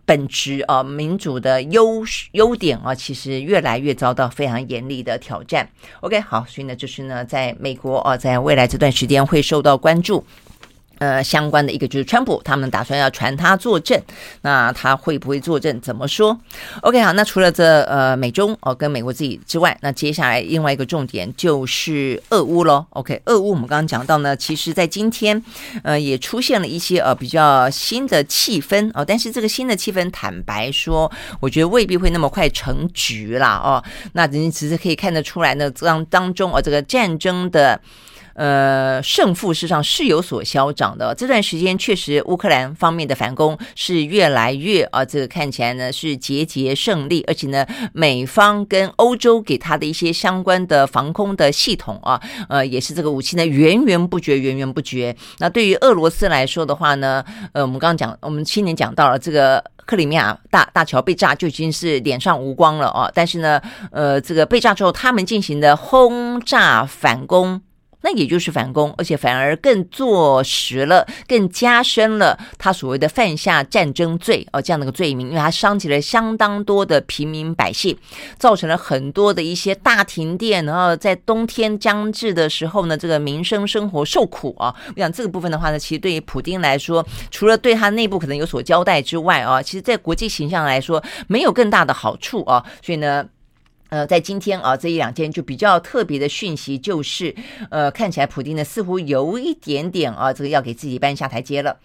[0.06, 2.02] 本质啊，民主的优
[2.32, 5.68] 优点啊，其实越来越遭到非常严厉的挑战。
[6.00, 10.24] OK，好，所以呢，就是呢，在美国啊，在未来这段时间会受到关注。
[10.98, 14.00] 呃，相关的一个就是川普，他们打算要传他作证，
[14.42, 15.80] 那他会不会作证？
[15.80, 16.38] 怎么说
[16.82, 22.86] ？OK，好，那除了这呃美中哦跟美国自己之外，那接下来另外一个重点就是俄乌喽。
[22.90, 25.42] OK，俄乌我们刚刚讲到呢，其实在今天
[25.82, 33.82] 呃也出现了一些呃比较新的气氛哦，但是这个新的气氛，坦白说，我觉得未必会那么快成局啦哦。
[34.12, 37.80] 那您其实可以看得出来呢，当当中哦这个战争的。
[38.34, 41.14] 呃，胜负事实上是有所消长的。
[41.14, 55.14] 这段时间确实，乌克兰方面的反攻是越来越啊，这个看起来呢是节节胜利，而且呢，美方跟欧洲给他的一些相关的防空的系统啊，呃，也是这个武器呢源源不绝，源源不绝。
[55.38, 63.10] 那对于俄罗斯来说的话呢，呃，我们刚刚讲，我们青年讲到了这个克里米亚大大桥被炸，就已经是脸上无光了啊。
[63.14, 63.60] 但是呢，
[63.92, 67.60] 呃，这个被炸之后，他们进行的轰炸反攻。
[68.04, 77.96] 那也就是反攻，而且反而更坐实了，更加深了他所谓的犯下战争罪哦，这样的一个罪名，因为他伤及了相当多的平民百姓，
[78.38, 84.74] 造成了很多的一些大停电，然后在冬天将至的时候呢，这个民生生活受苦啊。
[84.94, 93.24] 我想这个部分的话呢，其实对于普丁来说，除了对他内部可能有所交代之外啊，其实在国际形象来说没有更大的好处啊，所以呢。
[93.94, 97.32] 呃，在今天啊，这一两天就比较特别的讯息，就是
[97.70, 101.76] 呃，看起来普丁呢似乎有一点点啊，这个要给自己搬下台阶了。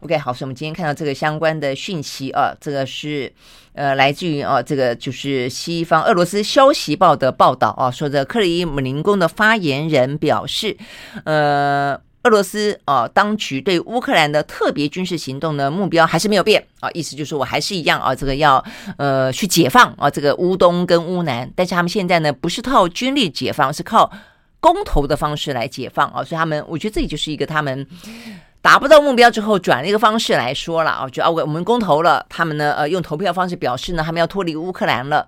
[0.00, 3.30] OK，好，所以我们今天看到这个相关的讯息啊，这个是
[3.74, 10.74] 呃来自于啊，这个就是西方俄罗斯消息报的报道啊，说的克里姆林宫的发言人表示，
[11.24, 12.00] 呃。
[12.28, 16.62] 俄罗斯啊，当局对乌克兰的特别军事行动的目标还是没有变。
[16.80, 18.62] 啊，意思就是我还是一样啊，这个要
[18.98, 24.12] 呃去解放啊，这个乌东跟乌南，但是他们现在呢不是靠军力解放，是靠
[24.60, 27.86] 公投的方式来解放啊，所以他们我觉得这里就是一个他们
[28.60, 35.26] 达不到目标之后转了一个方式来说了啊，就啊我们公投了，他们呢呃用投票方式表示呢他们要脱离乌克兰了，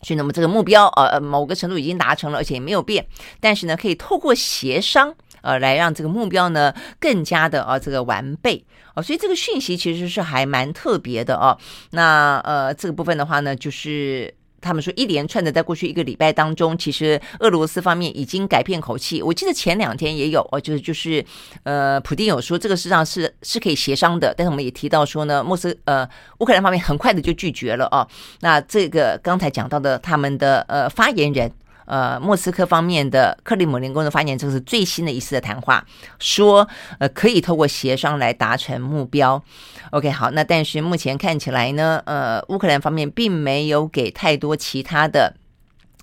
[0.00, 3.06] 所以那么这个目标呃某个程度已经达成了，而且也没有变，
[3.38, 5.14] 但是呢可以透过协商。
[5.42, 8.64] 呃，来让这个目标呢更加的啊这个完备
[8.94, 11.56] 啊，所以这个讯息其实是还蛮特别的啊。
[11.90, 19.22] 那呃这个部分的话呢，就是他们说一连串的在过去一个礼拜当中，其实俄罗斯方面已经改变口气。
[19.22, 21.24] 我记得前两天也有哦，就是就是
[21.62, 26.06] 呃，普丁有说这个实上是是可以协商的，但是我们也提到说呢，莫斯呃
[26.40, 28.06] 乌克兰方面很快的就拒绝了啊。
[28.40, 31.50] 那这个刚才讲到的他们的呃发言人。
[31.90, 35.84] 呃，莫斯科方面的克里姆林宫的发言，这是最新的一次的谈话，
[36.20, 36.68] 说
[37.00, 39.42] 呃可以透过协商来达成目标。
[39.90, 45.34] OK，好，那但是目前看起来呢，呃，乌克兰方面并没有给太多其他的。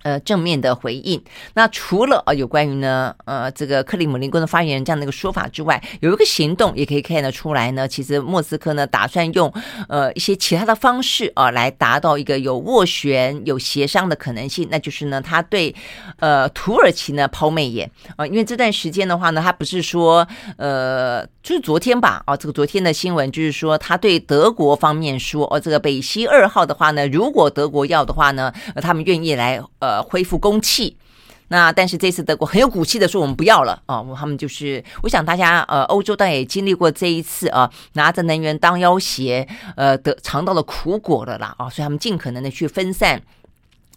[0.02, 1.22] 呃，正面的回应。
[1.54, 7.86] 那除了啊，有关于呢，呃，这个克里姆林宫的发言人这样的一个说法之外，有一个行动也可以看得出来呢。
[7.88, 9.52] 其实莫斯科呢，打算用
[9.88, 14.68] 呃一些其他的方式啊，来达到一个有斡旋、有协商的可能性。
[14.70, 15.74] 那就是呢，他对
[16.18, 20.26] 呃土耳其呢抛媚眼啊，因为这段时间的话呢，他不是说
[20.56, 30.02] 呃，就是昨天吧啊，这个昨天的新闻就是说，他对德国方面说，哦，这个北溪二号的话呢，如果德国要的话呢，他们愿意来呃。
[30.02, 30.94] 恢复供气，
[31.48, 34.04] 那但是这次德国很有骨气的说，我们不要了啊！
[34.14, 43.22] 他们就是，我想大家呃，欧洲当然也经历过这一次啊，拿着能源当要挟，呃，得尝到了苦果了啦啊，所以他们尽可能的去分散。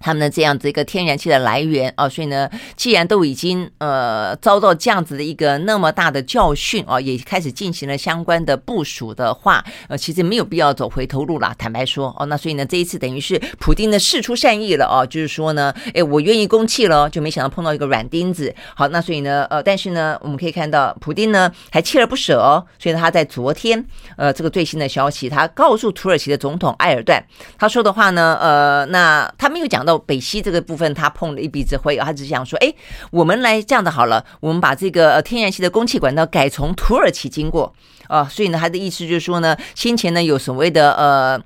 [0.01, 11.53] 他们的这样子一个天然气的来源啊，所以呢，既然都已经呃遭到这样子的一个那么大的教训啊，也开始进行了相关的部署的话，呃，其实没有必要走回头路了。
[11.57, 18.53] 坦白说哦，那所以呢，这一次等于是普丁的事出善意了哦，就是说呢，哎，我愿意供气了，就没想到碰到一个软钉子。
[18.75, 23.85] 好，那所以呢，呃，但是呢，我们可以看到普丁呢还锲而不舍哦，所以他在昨天
[24.17, 27.23] 呃这个最新的消息，他告诉土耳其的总统埃尔段，
[27.57, 29.90] 他说的话呢，呃，那他没有讲到。
[29.97, 32.73] 北溪这个部分，他碰了一鼻子灰，他只想说：“哎，
[33.11, 37.73] 我们来这样的好了，我们把这个天然气的供气管道改从土耳其经过
[38.07, 41.41] 啊。”所以呢，他的意思就是说呢，先前呢有所谓的呃。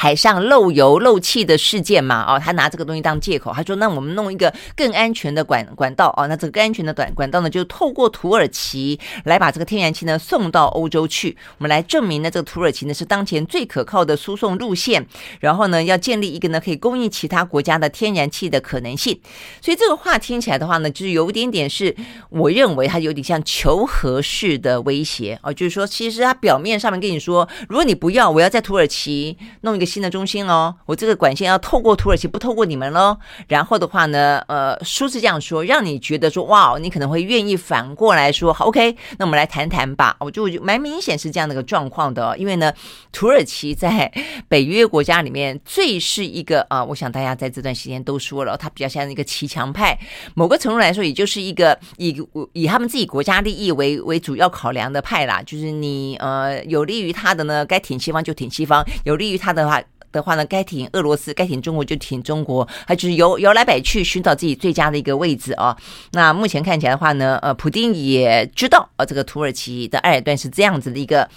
[0.00, 11.36] 海上漏油漏气的事件嘛，哦，他拿这个东西当借口，他说：“那我们弄一个更安全的管管道哦，那这个更安全的管管道呢，就透过土耳其来把这个天然气呢送到欧洲去。
[11.58, 15.04] 我们来证明呢，这个土耳其呢是当前最可靠的输送路线，
[15.40, 19.20] 然后呢，要建立一个呢可以供应其他国家的天然气的可能性。
[19.60, 21.92] 所以这个话听起来的话呢，就是有一点点是，
[22.30, 29.87] 我认为它有点像求和式的威胁哦，就是说，其实它表面上面跟你说，如果你不要，我要在土耳其弄一个。
[29.88, 33.16] 新的中心哦，我这个管线要透过土耳其，不透过你们喽。
[33.48, 40.14] 然后的话呢，呃，说是这样说，让你觉得说，哇，你可能会愿意反过来说，好，OK，那我们来谈谈吧。
[40.20, 42.72] 我就蛮明显是这样的一个状况的，因为呢，
[43.10, 44.12] 土耳其在
[44.48, 49.98] 北约国家里面最是一个啊、我想大家在这段时间都说了，他比较像一个骑墙派，
[50.34, 52.20] 某个程度来说，也就是一个以
[52.52, 55.42] 以他们自己国家利益为为主要考量的派啦。
[55.42, 59.77] 就是你呃有利于他的呢，该挺西方就挺西方；有利于他的话。
[60.12, 65.76] 的话呢，该挺俄罗斯，该挺中国就挺中国，他就是摇摇来摆去寻找自己最佳的一个位置啊。
[66.12, 71.28] 那目前看起来的话呢，呃，普丁也知道啊，这个土耳其的埃尔段是这样子的一个。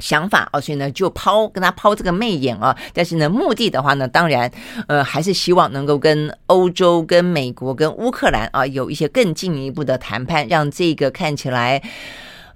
[0.00, 4.48] 想法哦，所以呢，就抛跟他抛这个媚眼啊，但是呢，目的的话呢，当然，
[4.86, 11.82] 呃，还是希望能够跟欧洲、跟美国、跟乌克兰啊，有一些更进一步的谈判，让这个看起来。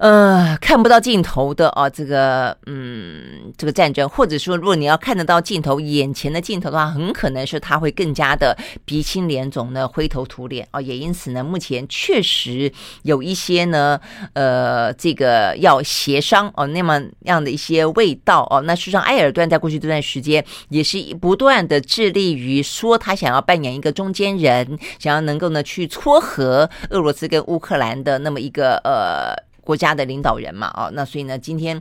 [0.03, 10.81] 呃，看不到尽头的啊，这个嗯，这个战争，或者说，如果你要看得到尽头，眼前的尽头的话，很可能是他会更加的鼻青脸肿呢，灰头土脸啊。
[10.81, 12.73] 也因此呢，目前确实
[13.05, 14.01] 有一些呢，
[14.33, 18.61] 呃，这个要协商哦，那么样的一些味道哦。
[18.63, 29.52] 那事实上，埃尔段在过去这段时间也是不断的致力于说，他想要扮演一个中间人，想要能够呢去撮合俄罗斯跟乌克兰的那么一个呃。
[29.63, 31.81] 国家的领导人嘛，哦，那所以呢，今天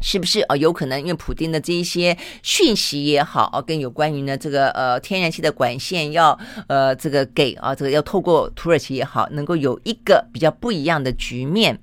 [0.00, 6.36] 是不是呃有可能因为普丁的这一些讯息也好啊，跟有关于呢这个呃天然气的管线要
[6.66, 11.78] 呃这个给啊这个要透过土耳其也好，能够有一个比较不一样的局面，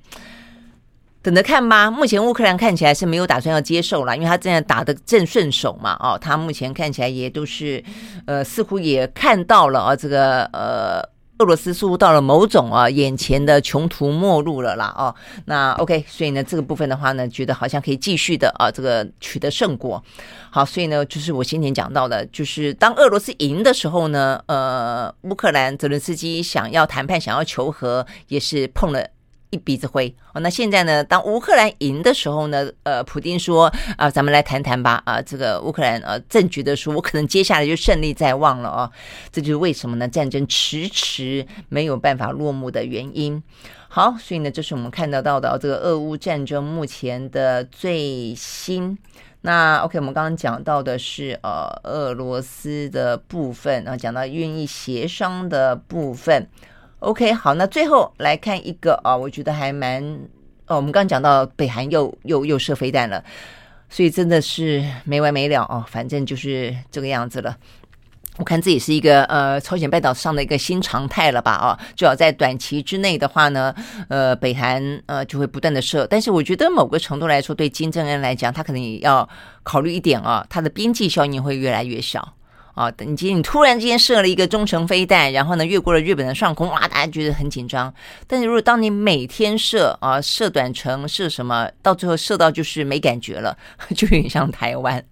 [1.22, 1.89] 等着看吧。
[1.89, 7.84] 目前乌克兰看起来是没有打算要接受了，因为他现在打的正顺手嘛，哦，他目前看起来也都是
[8.26, 11.11] 呃似乎也看到了啊这个呃。
[11.42, 15.14] 俄罗斯似乎到了某种啊眼前的穷途末路了啦哦，
[15.46, 20.02] 那 OK，所以呢这个部分的话呢，觉得好像可以继续的啊这个取得胜果。
[20.52, 29.04] 好，所以呢就是我先前讲到的，就是当俄罗斯赢的时候呢，呃，乌克兰泽伦斯基想要谈判、想要求和，也是碰了。
[29.52, 31.04] 一鼻子灰哦，那现在呢？
[31.04, 32.72] 当乌克兰赢的时候呢？
[32.84, 38.91] 呃，普丁说啊，咱们来谈谈吧啊，这个乌克兰呃正觉得说，我可能接下来就胜利在望了哦，
[39.32, 40.08] 这就是为什么呢？
[40.08, 43.43] 战争迟迟没有办法落幕的原因。
[43.89, 48.97] 好，所以呢，这是我们看得到的这个俄乌战争目前的最新。
[49.41, 56.47] 那 OK，我们刚刚讲到的是呃俄罗斯的部分啊，讲到愿意协商的部分。
[57.02, 60.04] OK，好，那最后来看一个啊，我觉得还蛮
[60.68, 60.76] 哦。
[60.76, 63.24] 我们刚刚讲到北韩又又又射飞弹了，
[63.89, 65.84] 所以真的是没完没了哦。
[65.89, 67.58] 反正就是这个样子了。
[68.38, 71.54] 我看这也是一个呃朝鲜半岛上的一个新常态了吧？
[71.54, 73.74] 啊，至少在短期之内的话呢，
[74.08, 76.06] 呃，北韩呃就会不断的射。
[76.06, 79.28] 但是我觉得某个程度来说，对金正恩来讲，他可能也要
[79.64, 82.36] 考虑一点啊，他的边际效应会越来越小。
[82.74, 87.93] 啊，等今天你突然之间射了一个中程飞弹，然后呢越过了日本的上空，哇，大家觉得很紧张。
[88.28, 93.55] 但是如果当你每天射啊，射短程，射什么，到最后射到就是没感觉了，
[93.95, 95.03] 就有点像台湾。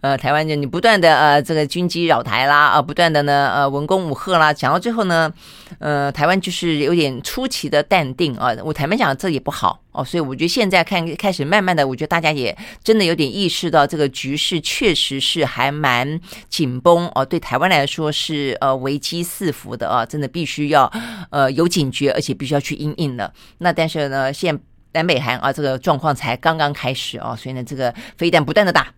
[0.00, 5.32] 呃，台湾就你不断的呃这个军机扰台啦，啊，不断的呢呃文攻武吓啦，讲到最后呢，
[5.78, 8.50] 呃，台湾就是有点出奇的淡定啊。
[8.64, 9.80] 我台湾讲这也不好。
[9.96, 20.92] 哦，所以我觉得现在看开始慢慢的，我觉得大家也真的有点意识到这个局势确实是还蛮紧绷哦，对台湾来说是呃危机四伏的啊，真的必须要
[21.30, 23.32] 呃有警觉，而且必须要去应应的。
[23.58, 24.58] 那但是呢，现
[24.92, 28.92] 南北韩啊这个状况才刚刚开始哦，所以呢这个飞弹不断的打。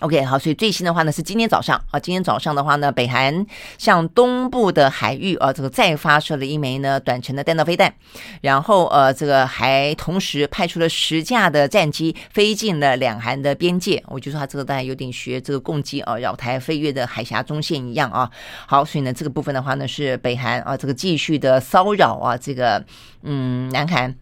[0.00, 3.46] OK，好，所以最新的话呢是今天早上啊，今天早上的话呢，北韩
[3.78, 7.94] 向东部的海域啊，这个再发射了一枚呢短程的弹道飞弹，
[8.40, 14.02] 然后呃，这个还同时派出了十架的战机飞进了两韩的边界。
[14.08, 18.28] 我就说他这个大概有点学这个共机啊绕台飞越的海峡中线一样啊。
[18.66, 22.84] 好，所以呢这个部分的话呢是北韩啊这个继续的骚扰啊这个
[23.22, 24.12] 嗯南韩。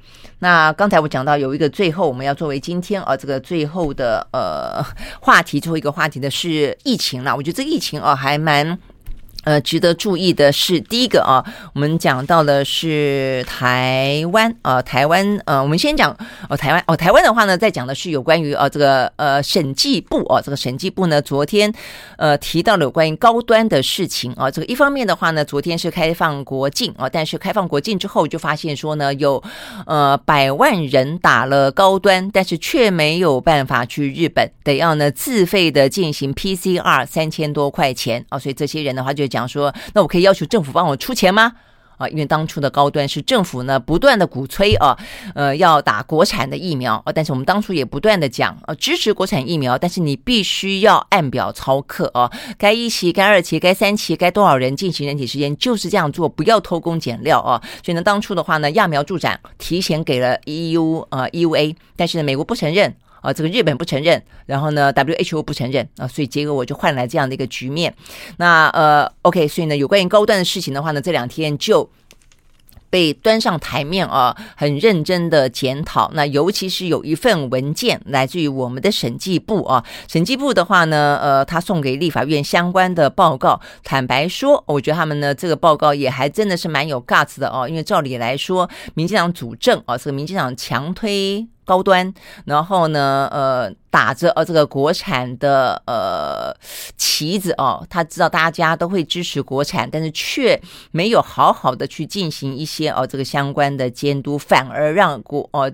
[0.41, 4.85] 那刚才我讲到有一个最后我们要作为今天啊这个最后的呃
[5.19, 5.62] 话题。
[5.63, 8.79] 最后一个话题的是疫情了，我觉得这疫情哦还蛮。
[9.45, 16.17] 呃，值得注意的是，第一个啊，我们讲到的是台湾啊，台湾呃，我们先讲
[16.49, 21.73] 哦，台湾哦，台湾的话呢，在讲的是有关于呃这个呃审计部哦，这个审计部呢，昨天
[22.19, 29.43] 呃提到了有关于高端的事情啊，这个一方面的话呢，昨天是开放国境啊，但是开放国境之后就发现说呢，有
[29.87, 39.32] 呃百万人打了高端，但是却没有办法去日本，得要呢自费的进行 PCR 三千多块钱啊，所以这些人的话就。
[39.33, 41.53] 讲说，那我可以要求政府帮我出钱吗？
[41.99, 44.99] 啊，因为当初的高端是政府呢不断的鼓吹啊，
[45.37, 52.29] 呃，要打国产的疫苗啊，但是我们当初也不断的讲啊，支持国产疫苗，但是你必须要按表操课啊，
[52.59, 57.63] 该一期、该二期、该三期、该多少人进行人体实验，就是这样做，不要偷工减料啊。
[57.85, 62.93] 所以呢，当初的话呢，揠苗助长，提前给了 EU 呃 EUA，但是呢，美国不承认。
[63.23, 67.95] 啊，这个日本不承认，然后呢，WHO 不承认啊，所以结果我就换来这样的一个局面。
[68.37, 71.89] 那呃，OK，所以呢，有关于高端的事情的话呢，这两天就
[72.91, 76.11] 被端上台面啊，很认真的检讨。
[76.13, 83.59] 那尤其是有一份文件来自于我们的审计部啊，审计部的话呢，呃，他送给立法院相关的报告。
[83.83, 87.67] 坦白说，我觉得他们呢这个报告也还真的是蛮有 guts 的哦。
[87.67, 92.13] 因为照理来说，民进党主政啊，这个民进党强推高端，
[92.45, 96.55] 然后呢，呃，打着呃这个国产的呃
[96.99, 100.61] 旗子哦，他知道大家都会支持国产，但是却
[100.91, 105.73] 没有好好的去进行一些哦这个相关的监督，反而让国哦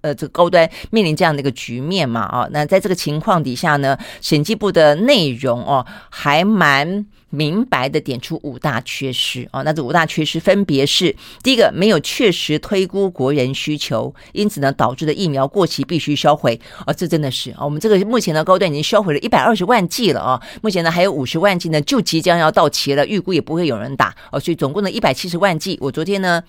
[0.00, 7.06] 呃这个高端面临这样的一个局面嘛啊、哦，那在这个情况底下呢，审计部的内容哦还蛮。
[7.30, 26.42] 明白的点出五大缺失啊、那这五大缺失分别是：第一个，没有确实推估国人需求，因此呢，导致的疫苗过期必须销毁啊、这真的是啊、我们这个目前的高端已经销毁了一百二十万剂了啊、目前呢还有五十万剂呢，就即将要到期了，预估也不会有人打啊，所以总共的一百七十万剂，我昨天呢。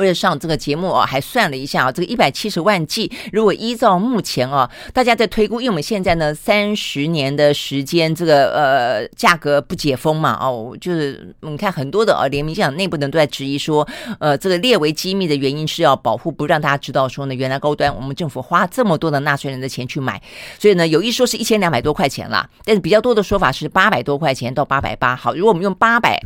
[0.00, 13.86] 为了上这个节目啊，还算了一下啊，这个一百七十万剂，如果依照目前啊，大家在推估，因为我们现在呢三十年的时间，这个呃价格不解封嘛，哦，就是你看很多的啊，连民进党内部人都在质疑说，
[14.18, 20.20] 呃，这个列为机密的原因是要保护，不让大家知道说呢，原来高端我们政府花这么多的纳税人的钱去买，
[20.58, 26.18] 所以呢，有一说是一千两百多块钱啦，但是比较多的说法是八百多块钱到八百八，好，如果我们用八百。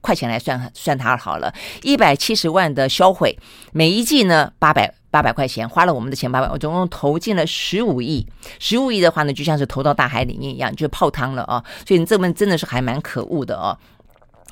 [0.00, 3.38] 块钱来算算它好了，一百七十万的销毁，
[3.72, 8.26] 每一季呢八百八百块钱，花了我们的钱八百，我总共投进了十五亿，
[8.58, 11.62] 十五亿的话呢，就像是投到大海里面一样，就泡汤了啊！
[11.86, 13.76] 所以你这么真的是还蛮可恶的哦。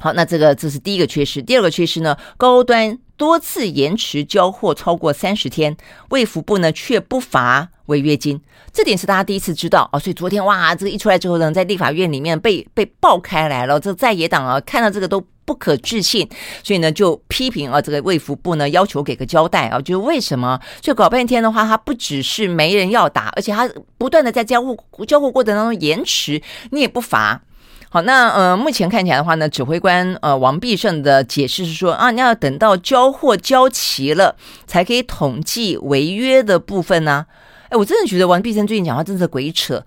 [0.00, 5.76] 好，那这个这是第一个缺失，第二个缺失呢，高端多次延迟交货超过三十天，
[6.10, 8.40] 卫福部呢却不罚违约金，
[8.72, 9.98] 这点是大家第一次知道哦。
[9.98, 15.24] 所以昨天哇，这个一出来之后呢，在立法院里面被被爆开来了，这在野党啊看到这个都。
[15.48, 16.28] 不可置信，
[16.62, 20.60] 所以呢就批评啊，这个卫福部呢要求给个交代啊，就是为什么？
[20.82, 24.76] 就搞半天的话，他不只是没人要打，而且他不断的在交货
[25.06, 26.42] 交货过程当中延迟，
[26.72, 27.40] 你也不罚。
[27.88, 34.36] 好，那呃，目前看起来的话呢，指挥官呃王必胜的解释是说啊，你要等到交货交齐了，
[34.66, 37.24] 才可以统计违约的部分呢。
[37.70, 39.82] 哎，我真的觉得王必胜最近讲话真是鬼扯。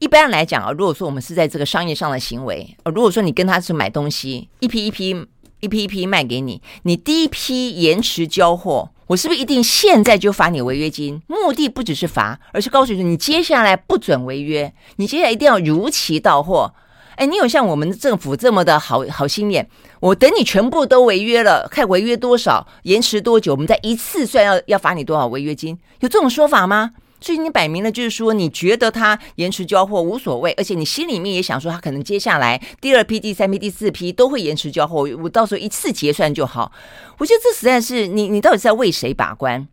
[0.00, 5.14] 一般来讲啊，如果说我们是在这个商业上的行为，呃，如果说你跟他是买东西，一批一批、
[5.60, 11.20] 一批一批卖给你，你第一批延迟交货，我是不是一定现在就罚你违约金？
[11.26, 16.72] 目的不只是罚，而是告诉你，你接下来不准违约，你接下来一定要如期到货。
[17.16, 19.68] 哎，你有像我们政府这么的好好心眼？
[20.00, 25.78] 我等你全部都违约了，看违约多少，延迟多久，我们再一次算要要罚你多少违约金？
[25.98, 26.92] 有这种说法吗？
[27.20, 36.72] 所以你摆明了就是说，你觉得他延迟交货无所谓，而且你心里面也想说，他可能接下来第二批、第三批、第四批都会延迟交货，我到时候一次结算就好。
[37.18, 39.68] 我觉得这实在是你，你到底在为谁把关？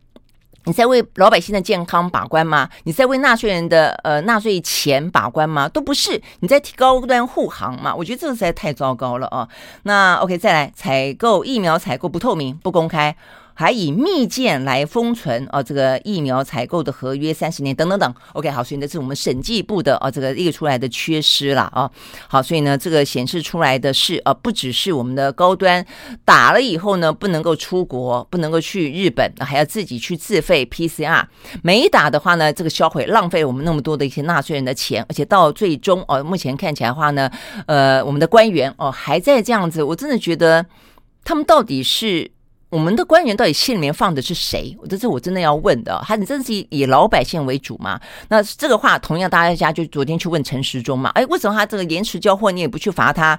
[0.64, 2.68] 你在为老百姓的健康把关吗？
[2.84, 5.66] 你在为纳税人的呃纳税钱把关吗？
[5.66, 7.94] 都不是，你在替高端护航嘛？
[7.94, 9.48] 我觉得这个实在太糟糕了啊！
[9.84, 13.16] 那 OK，再来，采购疫苗采购不透明、不公开。
[13.58, 18.14] 还以密件来封存哦，这个疫苗采购的合约三十年等等等。
[18.34, 21.90] OK，好，所以呢，这是我们审计部的啊，这个列出来的缺失了啊。
[22.28, 25.84] 好，所以呢，这个显示出来的是啊，不只是我们的高端
[26.24, 31.24] 打了以后呢，不能够出国，不能够去日本，还要自己去自费 PCR。
[31.64, 37.28] 没打的话呢，这个销毁浪费我们那么多的一些纳税人的钱，而且到最终哦，目前看起来的话呢，
[37.66, 40.64] 呃，我们的官员哦还在这样子，我真的觉得
[41.24, 42.30] 他们到底是。
[42.70, 44.76] 我们的官员到底心里面放的是谁？
[44.80, 45.98] 我这是我真的要问的。
[46.06, 47.98] 他真的是以老百姓为主吗？
[48.28, 51.08] 那这个话同样，大家就昨天去问陈时中嘛。
[51.10, 53.38] 哎，为什么他这个延迟交货你也不去罚他？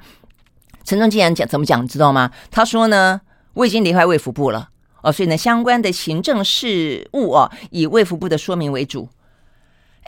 [0.83, 2.31] 陈中竟然讲怎么讲，你知道吗？
[2.49, 3.21] 他说呢，
[3.53, 4.69] 我已经离开卫福部了
[5.03, 9.07] 哦，所以呢，相关的行政事务哦，以卫福部的说明为主。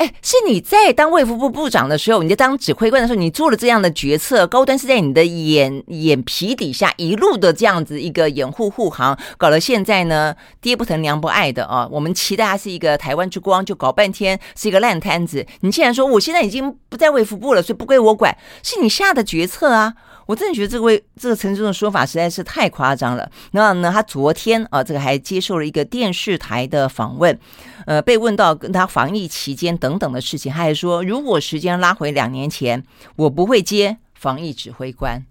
[0.02, 11.88] 哎，是你在当卫福部部长的时候，你在当指挥官的时候，你做了这样的决策，高端是在你的眼眼皮底下一路的这样子一个掩护护航，搞了现在呢，爹不疼娘不爱的啊！
[11.91, 15.45] 我们期待他是一个台湾之光，就搞半天是一个烂摊子。
[15.60, 19.93] 你竟然说我现在已经不在卫福部了，所以不归我管，是你下的决策啊！
[20.32, 23.29] 我真的觉得这位这个陈时中的说法实在是太夸张了。
[23.51, 27.38] 那呢，他昨天啊，这个还接受了一个电视台的访问，
[27.86, 32.82] 呃，被问到跟他防疫期间等等的事情，他还说，如果时间拉回两年前，
[33.17, 35.25] 我不会接防疫指挥官。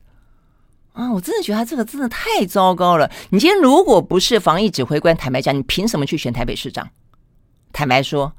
[0.93, 3.11] 啊，我真的觉得他这个真的太糟糕了。
[3.31, 6.87] 你今天如果不是防疫指挥官，坦白讲，你凭什么去选台北市长？
[7.73, 8.35] 坦白说。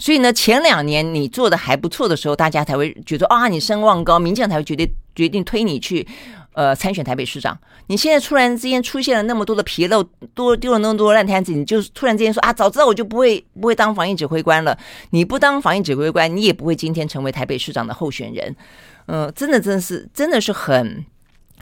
[0.00, 6.04] 所以呢，前两年你做的还不错的时候，大家才会觉得啊，你声望高，民进才会决定决定推你去，
[6.54, 7.56] 呃参选台北市长。
[7.88, 10.02] 你现在突然之间出现了那么多的纰漏，
[10.34, 14.76] 多丢了那么多烂摊子，你就突然之间说啊，早知道我就不会不会当防疫指挥官了。
[15.10, 18.56] 你不当防疫指挥官，你也不会今天成为台北市长的候选人。
[19.06, 21.04] 嗯、真的，真的是，真的是很。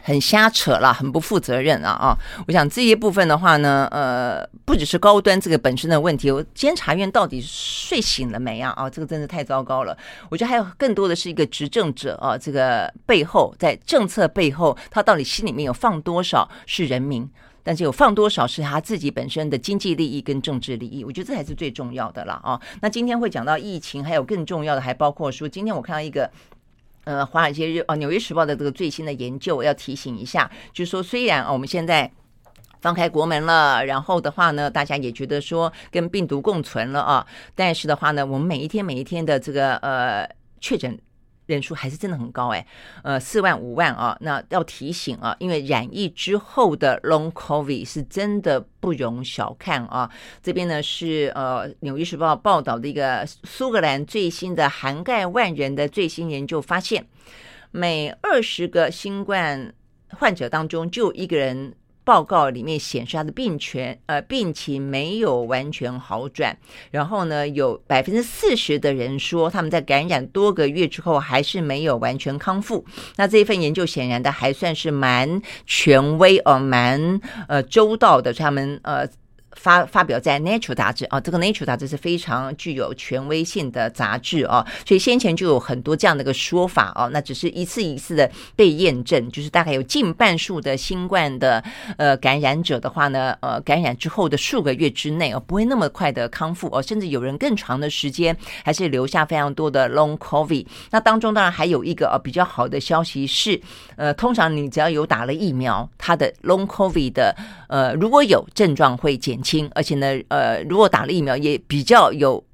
[0.02, 2.16] 很瞎扯了，很不负责任啊啊！
[2.46, 8.72] 我想这些部分的话呢，呃，不只是高端这个本身的问题，我监察院到底睡醒了没啊？
[8.76, 9.96] 啊，这个真的太糟糕了。
[10.30, 17.28] 我觉得还有更多的是一个执政者啊，这个背后在政策背后，他到底心里面有放多少是人民，
[17.62, 21.04] 但是有放多少是他自己本身的经济利益跟政治利益？
[21.04, 22.60] 我觉得这才是最重要的了啊！
[22.80, 26.30] 那今天会讲到疫情，还有更重要的，还包括说，今天我看到一个。
[27.08, 32.12] 呃，华尔街日哦，纽约时报的这个最新的研究，我要提醒一下，就是说，虽然啊，我们现在
[32.82, 40.28] 放开国门了，然后的话呢，大家也觉得说跟病毒共存了啊，但是的话呢，我们每一天每一天的这个呃
[40.60, 40.98] 确诊。
[41.48, 42.64] 人数还是真的很高哎，
[43.02, 50.10] 呃，四万五万啊，那要提醒啊，因为染疫之后的 Long COVID 是真的不容小看啊。
[50.42, 57.06] 这边呢是呃《纽约时报》报道的一个苏格兰最新的涵盖万人的最新研究发现，
[57.70, 59.72] 每二十个新冠
[60.10, 61.74] 患者当中就一个人。
[62.08, 66.56] 报告里面显示，他的病权呃病情没有完全好转，
[66.90, 72.82] 然后呢，有百分之四十的人说他们在感染多个月之后还是没有完全康复。
[73.16, 79.06] 那这一份研究显然的还算是蛮权威哦，蛮呃周到的，他们呃。
[79.52, 91.62] 发发表在 Nature 杂志啊，这个 Nature 杂志是非常具有权威性的杂志啊，所以先前就有很多这样的一个说法啊，那只是一次一次的被验证，就是大概有近半数的新冠的
[91.96, 100.66] 呃感染者的话呢，呃感染之后的数个月之内啊，不会那么快的康复哦，甚至有人更长的时间还是留下非常多的 Long COVID。
[100.90, 103.60] 那当中当然还有一个呃比较好的消息是，
[103.96, 107.34] 呃，通常你只要有打了疫苗，它的 Long COVID 的
[107.68, 109.70] 呃如果有症状会减轻轻。
[109.74, 112.44] 而且呢，呃，如果打了疫苗，也比较有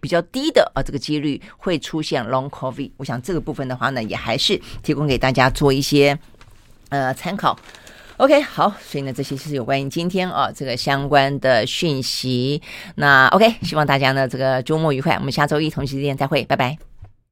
[0.00, 2.90] 比较低的啊，这个几率会出现 Long COVID。
[2.98, 6.18] 我想这个部分的话呢，也还是提供给大家做一些
[6.90, 7.58] 呃参考。
[8.18, 12.60] OK，好，所以呢，这些是有关于今天啊这个相关的讯息。
[12.96, 16.91] 那 OK，希望大家呢这个周末愉快，我们下周一同一时间再会，拜拜。